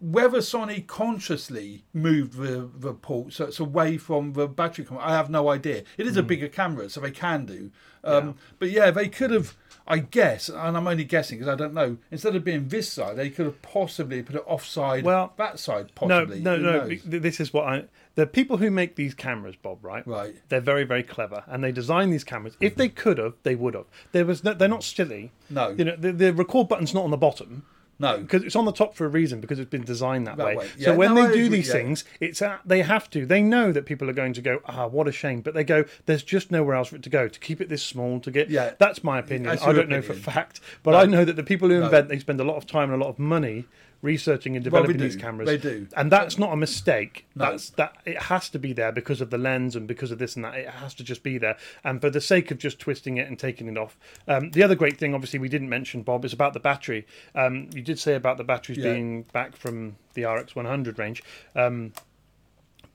whether 0.00 0.38
Sony 0.38 0.86
consciously 0.86 1.84
moved 1.92 2.34
the, 2.34 2.70
the 2.72 2.94
port 2.94 3.32
so 3.32 3.46
it's 3.46 3.58
away 3.58 3.96
from 3.98 4.32
the 4.34 4.46
battery, 4.46 4.86
I 4.98 5.12
have 5.12 5.28
no 5.28 5.48
idea. 5.50 5.82
It 5.96 6.06
is 6.06 6.16
a 6.16 6.20
Hmm. 6.22 6.28
bigger 6.28 6.48
camera, 6.48 6.88
so 6.88 7.00
they 7.00 7.10
can 7.10 7.46
do. 7.46 7.70
Um, 8.04 8.36
But 8.60 8.70
yeah, 8.70 8.90
they 8.92 9.08
could 9.08 9.30
have, 9.32 9.56
I 9.90 10.00
guess, 10.00 10.50
and 10.50 10.76
I'm 10.76 10.86
only 10.86 11.04
guessing 11.04 11.38
because 11.38 11.50
I 11.50 11.56
don't 11.56 11.72
know, 11.72 11.96
instead 12.10 12.36
of 12.36 12.44
being 12.44 12.68
this 12.68 12.92
side, 12.92 13.16
they 13.16 13.30
could 13.30 13.46
have 13.46 13.62
possibly 13.62 14.22
put 14.22 14.36
it 14.36 14.44
offside 14.46 15.02
Well, 15.02 15.32
that 15.38 15.58
side, 15.58 15.86
no, 16.02 16.08
possibly. 16.08 16.40
no, 16.40 16.58
no. 16.58 16.86
knows? 16.86 17.00
This 17.04 17.40
is 17.40 17.54
what 17.54 17.66
I. 17.66 17.84
The 18.14 18.26
people 18.26 18.58
who 18.58 18.70
make 18.70 18.96
these 18.96 19.14
cameras, 19.14 19.56
Bob, 19.56 19.82
right? 19.82 20.06
Right. 20.06 20.36
They're 20.50 20.60
very, 20.60 20.84
very 20.84 21.02
clever, 21.02 21.42
and 21.46 21.64
they 21.64 21.72
design 21.72 22.10
these 22.10 22.22
cameras. 22.22 22.54
If 22.60 22.72
mm-hmm. 22.72 22.78
they 22.80 22.88
could 22.90 23.16
have, 23.16 23.34
they 23.44 23.54
would 23.54 23.72
have. 23.72 23.86
There 24.12 24.26
was 24.26 24.44
no, 24.44 24.52
they're 24.52 24.68
not 24.68 24.84
silly. 24.84 25.32
No. 25.48 25.70
You 25.70 25.84
know, 25.86 25.96
the, 25.96 26.12
the 26.12 26.32
record 26.34 26.68
button's 26.68 26.92
not 26.92 27.04
on 27.04 27.10
the 27.10 27.16
bottom. 27.16 27.64
No. 28.00 28.18
because 28.18 28.44
it's 28.44 28.54
on 28.56 28.64
the 28.64 28.72
top 28.72 28.94
for 28.94 29.04
a 29.04 29.08
reason 29.08 29.40
because 29.40 29.58
it's 29.58 29.70
been 29.70 29.84
designed 29.84 30.26
that, 30.26 30.36
That 30.36 30.46
way. 30.46 30.56
way. 30.56 30.68
So 30.80 30.94
when 30.94 31.14
no, 31.14 31.26
they 31.26 31.34
do 31.34 31.44
agree, 31.46 31.58
these 31.58 31.66
yeah. 31.68 31.72
things, 31.74 32.04
it's 32.20 32.40
at, 32.42 32.60
they 32.64 32.82
have 32.82 33.10
to. 33.10 33.26
They 33.26 33.42
know 33.42 33.72
that 33.72 33.86
people 33.86 34.08
are 34.08 34.12
going 34.12 34.32
to 34.34 34.40
go, 34.42 34.60
ah, 34.66 34.86
what 34.86 35.08
a 35.08 35.12
shame. 35.12 35.40
But 35.40 35.54
they 35.54 35.64
go, 35.64 35.84
there's 36.06 36.22
just 36.22 36.50
nowhere 36.50 36.76
else 36.76 36.88
for 36.88 36.96
it 36.96 37.02
to 37.02 37.10
go 37.10 37.26
to 37.28 37.38
keep 37.40 37.60
it 37.60 37.68
this 37.68 37.82
small. 37.82 38.20
To 38.20 38.30
get 38.30 38.50
Yeah. 38.50 38.74
that's 38.78 39.02
my 39.02 39.18
opinion. 39.18 39.58
I 39.62 39.72
don't 39.72 39.88
know 39.88 40.02
for 40.02 40.14
fact, 40.14 40.60
but 40.82 40.94
I 40.94 41.06
know 41.06 41.24
that 41.24 41.36
the 41.36 41.42
people 41.42 41.68
who 41.68 41.80
No. 41.80 41.84
invent 41.86 42.08
they 42.08 42.18
spend 42.18 42.40
a 42.40 42.44
lot 42.44 42.56
of 42.56 42.66
time 42.66 42.92
and 42.92 43.00
a 43.00 43.04
lot 43.04 43.10
of 43.10 43.18
money 43.18 43.64
researching 44.02 44.56
and 44.56 44.64
Well, 44.66 44.82
we 44.82 44.88
developing 44.94 45.02
these 45.02 45.16
cameras. 45.16 45.46
They 45.48 45.56
do. 45.58 45.88
and 45.96 46.10
that's 46.12 46.38
not 46.38 46.52
a 46.52 46.56
mistake. 46.56 47.26
No. 47.34 47.46
That's 47.50 47.70
that 47.70 47.96
it 48.04 48.22
has 48.22 48.48
to 48.50 48.58
be 48.58 48.72
there 48.72 48.92
because 48.92 49.20
of 49.20 49.30
the 49.30 49.38
lens 49.38 49.74
and 49.74 49.88
because 49.88 50.10
of 50.10 50.18
this 50.18 50.36
and 50.36 50.44
that. 50.44 50.54
It 50.54 50.68
has 50.68 50.94
to 50.94 51.04
just 51.04 51.22
be 51.22 51.38
there. 51.38 51.56
And 51.82 52.00
for 52.00 52.08
the 52.10 52.20
sake 52.20 52.50
of 52.50 52.58
just 52.58 52.78
twisting 52.78 53.16
it 53.16 53.26
and 53.28 53.38
taking 53.38 53.66
it 53.68 53.76
off. 53.76 53.98
Um, 54.28 54.50
the 54.52 54.62
other 54.62 54.74
great 54.76 54.98
thing, 54.98 55.14
obviously, 55.14 55.38
we 55.38 55.48
didn't 55.48 55.68
mention 55.68 56.02
Bob, 56.02 56.24
is 56.24 56.32
about 56.32 56.52
the 56.52 56.60
battery. 56.60 57.06
Um, 57.34 57.68
you 57.74 57.82
did 57.82 57.98
say 57.98 58.14
about 58.14 58.36
the 58.36 58.44
batteries 58.44 58.78
Yeah. 58.78 58.92
being 58.92 59.22
back 59.32 59.56
from 59.56 59.96
the 60.14 60.24
RX 60.24 60.54
100 60.54 60.98
range. 60.98 61.22
Um, 61.56 61.92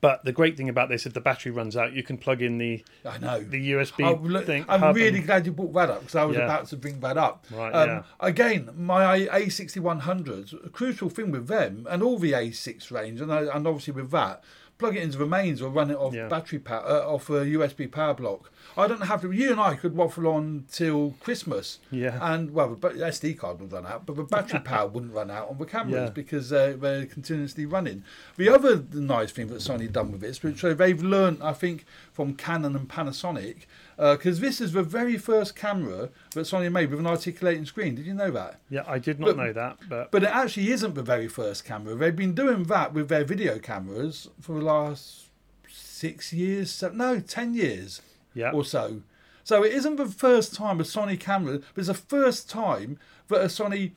but 0.03 0.25
the 0.25 0.33
great 0.33 0.57
thing 0.57 0.67
about 0.67 0.89
this, 0.89 1.05
if 1.05 1.13
the 1.13 1.21
battery 1.21 1.51
runs 1.53 1.77
out, 1.77 1.93
you 1.93 2.03
can 2.03 2.17
plug 2.17 2.41
in 2.41 2.57
the 2.57 2.83
I 3.05 3.17
know. 3.19 3.39
the 3.39 3.71
USB 3.71 4.03
Oh, 4.03 4.19
look, 4.21 4.45
thing. 4.45 4.65
I'm 4.67 4.93
really 4.93 5.19
and- 5.19 5.25
glad 5.25 5.45
you 5.45 5.53
brought 5.53 5.71
that 5.75 5.89
up 5.89 6.01
because 6.01 6.15
I 6.15 6.25
was 6.25 6.35
Yeah. 6.35 6.43
about 6.43 6.67
to 6.67 6.75
bring 6.77 6.99
that 6.99 7.17
up. 7.17 7.45
Right, 7.49 7.71
Um, 7.73 7.87
yeah. 7.89 8.03
Again, 8.19 8.69
my 8.75 9.19
A6100s, 9.31 10.53
a 10.65 10.69
crucial 10.69 11.09
thing 11.09 11.31
with 11.31 11.47
them 11.47 11.87
and 11.89 12.03
all 12.03 12.19
the 12.19 12.33
A6 12.33 12.91
range, 12.91 13.21
and, 13.21 13.31
I, 13.31 13.43
and 13.55 13.65
obviously 13.65 13.93
with 13.93 14.11
that, 14.11 14.43
plug 14.83 14.97
it 14.97 15.03
into 15.03 15.17
the 15.17 15.25
mains 15.25 15.61
or 15.61 15.69
run 15.69 15.89
it 15.89 15.95
off 15.97 16.13
Yeah. 16.13 16.27
battery 16.27 16.59
power, 16.59 16.83
uh, 16.85 17.13
off 17.13 17.29
a 17.29 17.45
USB 17.45 17.87
power 17.89 18.13
block. 18.13 18.51
I 18.75 18.87
don't 18.87 19.01
have 19.01 19.21
to. 19.21 19.31
You 19.31 19.51
and 19.51 19.59
I 19.61 19.75
could 19.75 19.95
waffle 19.95 20.27
on 20.27 20.65
till 20.71 21.15
Christmas. 21.21 21.79
Yeah. 21.91 22.17
And 22.21 22.51
well, 22.51 22.75
the 22.75 22.89
SD 22.89 23.37
card 23.37 23.59
would 23.61 23.71
run 23.71 23.85
out, 23.85 24.05
but 24.05 24.15
the 24.17 24.23
battery 24.23 24.59
power 24.71 24.87
wouldn't 24.89 25.13
run 25.13 25.31
out 25.31 25.49
on 25.49 25.57
the 25.57 25.65
cameras 25.65 25.93
Yeah. 25.93 26.09
because 26.09 26.51
uh, 26.51 26.75
they're 26.77 27.05
continuously 27.05 27.65
running. 27.65 28.03
The 28.35 28.49
other 28.49 28.83
nice 28.93 29.31
thing 29.31 29.47
that 29.47 29.59
Sony 29.59 29.89
done 29.91 30.11
with 30.11 30.21
this, 30.21 30.43
which 30.43 30.63
uh, 30.65 30.73
they've 30.73 31.01
learned, 31.01 31.37
I 31.41 31.53
think, 31.53 31.85
from 32.11 32.33
Canon 32.35 32.75
and 32.75 32.89
Panasonic, 32.89 33.65
because 33.97 34.39
this 34.39 34.59
is 34.61 34.71
the 34.73 34.83
very 34.83 35.17
first 35.17 35.55
camera 35.55 36.09
that 36.33 36.41
Sony 36.41 36.71
made 36.71 36.89
with 36.89 36.99
an 36.99 37.07
articulating 37.07 37.65
screen. 37.65 37.95
Did 37.95 38.05
you 38.05 38.13
know 38.13 38.31
that? 38.31 38.59
Yeah, 38.69 38.83
I 38.87 38.99
did 38.99 39.19
not 39.19 39.27
But- 39.27 39.37
know 39.37 39.53
that, 39.53 39.77
but 39.89 40.11
But 40.11 40.23
it 40.23 40.29
actually 40.29 40.71
isn't 40.71 40.95
the 40.95 41.03
very 41.03 41.27
first 41.27 41.65
camera. 41.65 41.95
They've 41.95 42.15
been 42.15 42.33
doing 42.33 42.63
that 42.63 42.93
with 42.93 43.09
their 43.09 43.23
video 43.23 43.59
cameras 43.59 44.29
for 44.41 44.55
the 44.59 44.65
last 44.65 45.27
six 45.69 46.33
years, 46.33 46.71
seven, 46.71 46.97
no, 46.97 47.19
ten 47.19 47.53
years 47.53 48.01
yeah, 48.33 48.51
or 48.51 48.65
so. 48.65 49.01
So 49.43 49.63
it 49.63 49.73
isn't 49.73 49.97
the 49.97 50.05
first 50.07 50.53
time 50.55 50.79
a 50.79 50.83
Sony 50.83 51.19
camera, 51.19 51.59
but 51.73 51.81
it's 51.81 51.87
the 51.87 51.93
first 51.93 52.49
time 52.49 52.97
that 53.27 53.41
a 53.41 53.45
Sony 53.47 53.91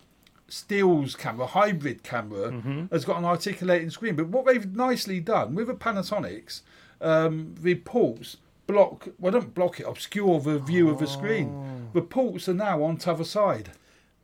steals 0.49 1.15
camera, 1.17 1.47
hybrid 1.47 2.03
camera, 2.03 2.51
Mm-hmm. 2.53 2.87
has 2.93 3.05
got 3.05 3.19
an 3.19 3.25
articulating 3.25 3.91
screen. 3.91 4.15
But 4.17 4.29
what 4.29 4.47
they've 4.47 4.75
nicely 4.75 5.21
done 5.21 5.55
with 5.55 5.67
the 5.69 5.75
Panasonics, 5.75 6.63
um, 7.01 7.55
the 7.61 7.75
ports 7.77 8.37
block, 8.67 9.09
well, 9.19 9.33
don't 9.33 9.55
block 9.55 9.81
it, 9.81 9.85
obscure 9.87 10.41
the 10.41 10.59
view 10.59 10.89
of 10.91 10.99
the 10.99 11.05
Oh. 11.05 11.09
screen. 11.09 11.89
The 11.93 12.03
ports 12.03 12.49
are 12.49 12.55
now 12.55 12.83
on 12.83 12.97
the 12.97 13.11
other 13.11 13.25
side. 13.25 13.71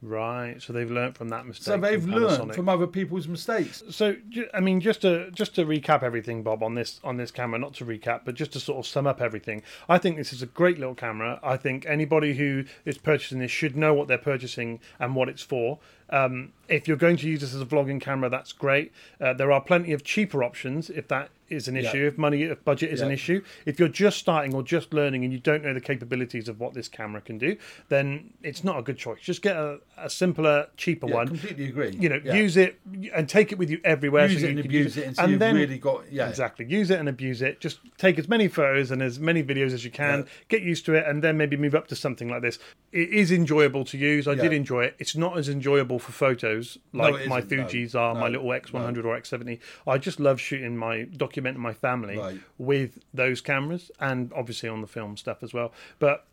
right. 0.04 0.60
So 0.60 0.72
they've 0.72 0.90
learnt 0.90 1.16
from 1.16 1.28
that 1.28 1.46
mistake. 1.46 1.64
So 1.64 1.76
they've 1.76 2.04
learned 2.04 2.56
from 2.56 2.68
other 2.68 2.88
people's 2.88 3.28
mistakes. 3.28 3.84
So 3.90 4.16
I 4.52 4.58
mean, 4.58 4.80
just 4.80 5.02
to 5.02 5.30
just 5.30 5.54
to 5.54 5.64
recap 5.64 6.02
everything, 6.02 6.42
Bob, 6.42 6.60
on 6.64 6.74
this 6.74 6.98
on 7.04 7.18
this 7.18 7.30
camera. 7.30 7.60
Not 7.60 7.74
to 7.74 7.84
recap, 7.84 8.22
but 8.24 8.34
just 8.34 8.52
to 8.54 8.60
sort 8.60 8.80
of 8.80 8.86
sum 8.86 9.06
up 9.06 9.20
everything. 9.20 9.62
I 9.88 9.98
think 9.98 10.16
this 10.16 10.32
is 10.32 10.42
a 10.42 10.46
great 10.46 10.76
little 10.80 10.96
camera. 10.96 11.38
I 11.42 11.56
think 11.56 11.86
anybody 11.86 12.34
who 12.34 12.64
is 12.84 12.98
purchasing 12.98 13.38
this 13.38 13.52
should 13.52 13.76
know 13.76 13.94
what 13.94 14.08
they're 14.08 14.18
purchasing 14.18 14.80
and 14.98 15.14
what 15.14 15.28
it's 15.28 15.42
for. 15.42 15.78
Um, 16.12 16.52
if 16.68 16.86
you're 16.86 16.96
going 16.96 17.16
to 17.18 17.26
use 17.28 17.40
this 17.40 17.54
as 17.54 17.60
a 17.60 17.66
vlogging 17.66 18.00
camera, 18.00 18.28
that's 18.30 18.52
great. 18.52 18.92
Uh, 19.20 19.32
there 19.34 19.50
are 19.50 19.60
plenty 19.60 19.92
of 19.92 20.04
cheaper 20.04 20.44
options 20.44 20.88
if 20.90 21.08
that 21.08 21.30
is 21.48 21.68
an 21.68 21.76
Yeah. 21.76 21.82
issue. 21.82 22.06
If 22.06 22.16
money, 22.16 22.44
if 22.44 22.64
budget 22.64 22.90
is 22.92 23.02
an 23.02 23.10
issue. 23.10 23.42
If 23.66 23.78
you're 23.78 23.88
just 23.88 24.16
starting 24.18 24.54
or 24.54 24.62
just 24.62 24.94
learning 24.94 25.22
and 25.24 25.32
you 25.34 25.38
don't 25.38 25.62
know 25.62 25.74
the 25.74 25.82
capabilities 25.82 26.48
of 26.48 26.58
what 26.60 26.72
this 26.72 26.88
camera 26.88 27.20
can 27.20 27.36
do, 27.36 27.56
then 27.90 28.30
it's 28.42 28.64
not 28.64 28.78
a 28.78 28.82
good 28.82 28.96
choice. 28.96 29.20
Just 29.20 29.42
get 29.42 29.56
a, 29.56 29.80
a 29.98 30.08
simpler, 30.08 30.68
cheaper 30.78 31.08
Yeah, 31.08 31.14
one 31.14 31.26
completely 31.28 31.66
agree. 31.66 31.90
you 31.98 32.08
know, 32.08 32.20
use 32.24 32.56
it 32.56 32.78
and 33.14 33.28
take 33.28 33.52
it 33.52 33.58
with 33.58 33.68
you 33.68 33.80
everywhere. 33.84 34.26
use 34.28 34.40
so 34.40 34.46
it 34.46 34.52
you 34.52 34.56
and 34.58 34.66
abuse 34.66 34.96
use 34.96 34.96
it 34.96 35.06
until 35.08 35.30
you've 35.30 35.40
really 35.40 35.78
got 35.78 36.10
yeah. 36.10 36.28
exactly 36.28 36.64
use 36.64 36.90
it 36.90 36.98
and 36.98 37.08
abuse 37.08 37.42
it. 37.42 37.60
Just 37.60 37.80
take 37.98 38.18
as 38.18 38.28
many 38.28 38.48
photos 38.48 38.90
and 38.90 39.02
as 39.02 39.18
many 39.18 39.42
videos 39.42 39.72
as 39.74 39.84
you 39.84 39.90
can. 39.90 40.26
Get 40.48 40.62
used 40.62 40.86
to 40.86 40.94
it, 40.94 41.06
and 41.06 41.22
then 41.22 41.36
maybe 41.36 41.56
move 41.58 41.74
up 41.74 41.86
to 41.88 41.96
something 41.96 42.28
like 42.28 42.40
this. 42.40 42.58
It 42.92 43.10
is 43.10 43.30
enjoyable 43.30 43.84
to 43.86 43.98
use. 43.98 44.26
I 44.26 44.34
did 44.34 44.52
enjoy 44.54 44.84
it. 44.84 44.96
It's 44.98 45.16
not 45.16 45.36
as 45.36 45.48
enjoyable 45.50 45.98
for 46.02 46.12
photos 46.12 46.78
like 46.92 47.14
it 47.14 47.28
my 47.28 47.38
isn't, 47.38 47.50
no. 47.56 47.66
Fuji's 47.68 47.94
are, 47.94 48.14
my 48.14 48.28
little 48.28 48.46
X100 48.48 49.04
or 49.04 49.18
X70. 49.18 49.58
I 49.86 49.98
just 49.98 50.20
love 50.20 50.40
shooting 50.40 50.76
my 50.76 51.04
documenting 51.04 51.56
my 51.56 51.72
family 51.72 52.18
Right. 52.18 52.40
with 52.58 52.98
those 53.14 53.40
cameras, 53.40 53.90
and 53.98 54.32
obviously 54.34 54.68
on 54.68 54.80
the 54.80 54.86
film 54.86 55.16
stuff 55.16 55.42
as 55.42 55.54
well. 55.54 55.72
But 55.98 56.26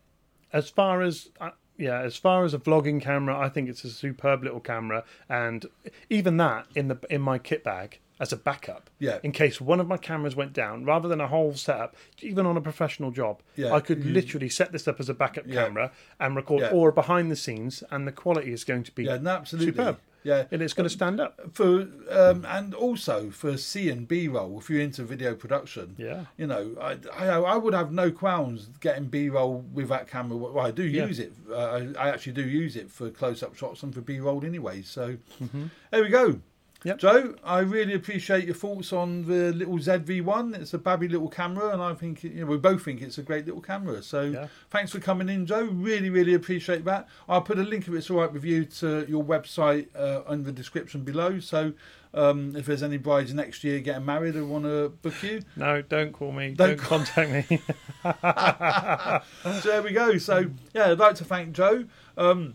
as 0.52 0.68
far 0.68 1.02
as 1.02 1.30
uh, 1.40 1.50
yeah, 1.78 2.00
as 2.00 2.16
far 2.16 2.44
as 2.44 2.52
a 2.52 2.58
vlogging 2.58 3.00
camera, 3.00 3.38
I 3.38 3.48
think 3.48 3.68
it's 3.70 3.84
a 3.84 3.90
superb 3.90 4.42
little 4.44 4.60
camera, 4.60 5.04
and 5.28 5.64
even 6.10 6.36
that 6.36 6.66
in 6.74 6.88
the 6.88 6.98
in 7.08 7.22
my 7.22 7.38
kit 7.38 7.64
bag 7.64 8.00
as 8.20 8.32
a 8.32 8.36
backup. 8.36 8.90
Yeah. 9.00 9.18
In 9.24 9.32
case 9.32 9.60
one 9.60 9.80
of 9.80 9.88
my 9.88 9.96
cameras 9.96 10.36
went 10.36 10.52
down, 10.52 10.84
rather 10.84 11.08
than 11.08 11.20
a 11.20 11.26
whole 11.26 11.54
setup, 11.54 11.96
even 12.20 12.46
on 12.46 12.56
a 12.56 12.60
professional 12.60 13.10
job, 13.10 13.40
Yeah. 13.56 13.72
I 13.72 13.80
could 13.80 14.04
literally 14.04 14.48
set 14.50 14.70
this 14.72 14.86
up 14.86 15.00
as 15.00 15.08
a 15.08 15.14
backup 15.14 15.44
Yeah. 15.46 15.64
camera 15.64 15.90
and 16.20 16.36
record, 16.36 16.60
Yeah. 16.60 16.70
or 16.70 16.92
behind 16.92 17.30
the 17.32 17.36
scenes, 17.36 17.82
and 17.90 18.06
the 18.06 18.12
quality 18.12 18.52
is 18.52 18.62
going 18.62 18.82
to 18.84 18.92
be 18.92 19.04
Yeah, 19.04 19.16
no, 19.16 19.30
absolutely. 19.30 19.72
superb. 19.72 19.98
Yeah. 20.22 20.44
And 20.50 20.60
it's 20.60 20.74
going 20.74 20.84
to 20.86 20.90
stand 20.94 21.18
up. 21.18 21.40
for 21.54 21.88
um, 22.10 22.44
and 22.46 22.74
also 22.74 23.30
for 23.30 23.56
C 23.56 23.88
and 23.88 24.06
B 24.06 24.28
roll 24.28 24.58
if 24.58 24.68
you're 24.68 24.82
into 24.82 25.02
video 25.02 25.34
production. 25.34 25.94
Yeah. 25.96 26.26
You 26.36 26.46
know, 26.46 26.76
I, 26.78 26.98
I, 27.16 27.26
I 27.28 27.56
would 27.56 27.72
have 27.72 27.90
no 27.90 28.10
qualms 28.10 28.68
getting 28.80 29.06
B 29.06 29.30
roll 29.30 29.64
with 29.72 29.88
that 29.88 30.08
camera. 30.08 30.36
Well, 30.36 30.60
I 30.60 30.72
do 30.72 30.82
Yeah. 30.82 31.06
use 31.06 31.20
it. 31.20 31.32
Uh, 31.50 31.54
I, 31.56 31.78
I 31.98 32.08
actually 32.10 32.34
do 32.34 32.42
use 32.46 32.76
it 32.76 32.90
for 32.90 33.08
close 33.08 33.42
up 33.42 33.56
shots 33.56 33.82
and 33.82 33.94
for 33.94 34.02
B 34.02 34.20
roll 34.20 34.44
anyway. 34.44 34.82
So 34.82 35.16
Mm-hmm. 35.42 35.64
there 35.90 36.02
we 36.02 36.10
go. 36.10 36.40
Yep. 36.82 36.98
Joe, 36.98 37.34
I 37.44 37.58
really 37.58 37.92
appreciate 37.92 38.46
your 38.46 38.54
thoughts 38.54 38.90
on 38.92 39.26
the 39.26 39.52
little 39.52 39.76
ZV1. 39.78 40.54
It's 40.58 40.72
a 40.72 40.78
babby 40.78 41.08
little 41.08 41.28
camera, 41.28 41.68
and 41.74 41.82
I 41.82 41.92
think 41.92 42.24
you 42.24 42.30
know 42.30 42.46
we 42.46 42.56
both 42.56 42.82
think 42.84 43.02
it's 43.02 43.18
a 43.18 43.22
great 43.22 43.44
little 43.44 43.60
camera. 43.60 44.02
So 44.02 44.22
Yeah. 44.22 44.46
thanks 44.70 44.90
for 44.92 44.98
coming 44.98 45.28
in, 45.28 45.44
Joe. 45.44 45.64
Really, 45.64 46.08
really 46.08 46.32
appreciate 46.32 46.84
that. 46.86 47.06
I'll 47.28 47.42
put 47.42 47.58
a 47.58 47.62
link 47.62 47.86
if 47.86 47.92
it's 47.94 48.08
all 48.10 48.18
right 48.20 48.32
with 48.32 48.44
you 48.44 48.64
to 48.64 49.04
your 49.08 49.22
website 49.22 49.88
uh, 49.94 50.22
in 50.32 50.44
the 50.44 50.52
description 50.52 51.02
below. 51.04 51.38
So 51.38 51.74
um, 52.14 52.56
if 52.56 52.64
there's 52.64 52.82
any 52.82 52.96
brides 52.96 53.34
next 53.34 53.62
year 53.62 53.80
getting 53.80 54.06
married 54.06 54.34
who 54.34 54.46
want 54.46 54.64
to 54.64 54.88
book 55.02 55.22
you, 55.22 55.42
No, 55.56 55.82
don't 55.82 56.12
call 56.12 56.32
me. 56.32 56.54
Don't 56.54 56.76
Don't, 56.76 56.78
contact 56.78 57.30
me. 57.50 57.60
so 59.60 59.68
there 59.68 59.82
we 59.82 59.92
go. 59.92 60.16
So 60.18 60.50
yeah, 60.74 60.90
I'd 60.92 60.98
like 60.98 61.14
to 61.16 61.24
thank 61.24 61.52
Joe. 61.52 61.84
Um, 62.16 62.54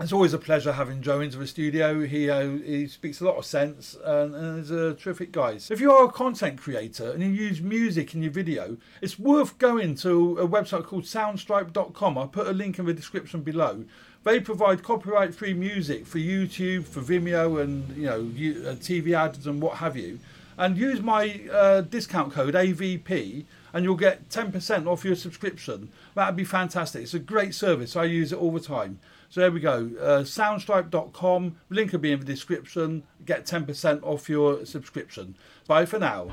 it's 0.00 0.12
always 0.12 0.32
a 0.32 0.38
pleasure 0.38 0.72
having 0.72 1.02
Joe 1.02 1.20
into 1.20 1.36
the 1.36 1.46
studio. 1.46 2.00
He 2.06 2.30
uh, 2.30 2.48
he 2.48 2.86
speaks 2.86 3.20
a 3.20 3.24
lot 3.24 3.36
of 3.36 3.44
sense 3.44 3.96
and, 4.02 4.34
and 4.34 4.58
is 4.60 4.70
a 4.70 4.94
terrific 4.94 5.30
guy. 5.30 5.58
If 5.68 5.80
you 5.80 5.92
are 5.92 6.06
a 6.06 6.12
content 6.12 6.58
creator 6.58 7.10
and 7.10 7.22
you 7.22 7.28
use 7.28 7.60
music 7.60 8.14
in 8.14 8.22
your 8.22 8.32
video, 8.32 8.78
it's 9.02 9.18
worth 9.18 9.58
going 9.58 9.96
to 9.96 10.38
a 10.38 10.48
website 10.48 10.84
called 10.84 11.04
soundstripe.com. 11.04 12.16
I'll 12.16 12.28
put 12.28 12.46
a 12.46 12.52
link 12.52 12.78
in 12.78 12.86
the 12.86 12.94
description 12.94 13.42
below. 13.42 13.84
They 14.22 14.38
provide 14.40 14.82
copyright-free 14.82 15.54
music 15.54 16.06
for 16.06 16.18
YouTube, 16.18 16.84
for 16.84 17.00
Vimeo, 17.00 17.60
and 17.60 17.96
you 17.96 18.06
know 18.06 18.20
uh, 18.20 18.74
TV 18.76 19.12
ads 19.12 19.46
and 19.46 19.60
what 19.60 19.78
have 19.78 19.96
you. 19.96 20.18
And 20.56 20.76
use 20.76 21.00
my 21.00 21.40
uh, 21.50 21.80
discount 21.82 22.32
code 22.32 22.54
AVP, 22.54 23.44
and 23.72 23.84
you'll 23.84 23.96
get 23.96 24.28
10% 24.28 24.86
off 24.86 25.04
your 25.04 25.14
subscription. 25.14 25.90
That'd 26.14 26.36
be 26.36 26.44
fantastic. 26.44 27.02
It's 27.02 27.14
a 27.14 27.18
great 27.18 27.54
service. 27.54 27.96
I 27.96 28.04
use 28.04 28.32
it 28.32 28.38
all 28.38 28.52
the 28.52 28.60
time. 28.60 28.98
So 29.30 29.40
there 29.40 29.52
we 29.52 29.60
go. 29.60 29.90
Uh, 30.00 30.22
soundstripe.com. 30.22 31.56
Link 31.70 31.92
will 31.92 32.00
be 32.00 32.12
in 32.12 32.18
the 32.18 32.26
description. 32.26 33.04
Get 33.24 33.46
10% 33.46 34.02
off 34.02 34.28
your 34.28 34.66
subscription. 34.66 35.36
Bye 35.66 35.86
for 35.86 36.00
now. 36.00 36.30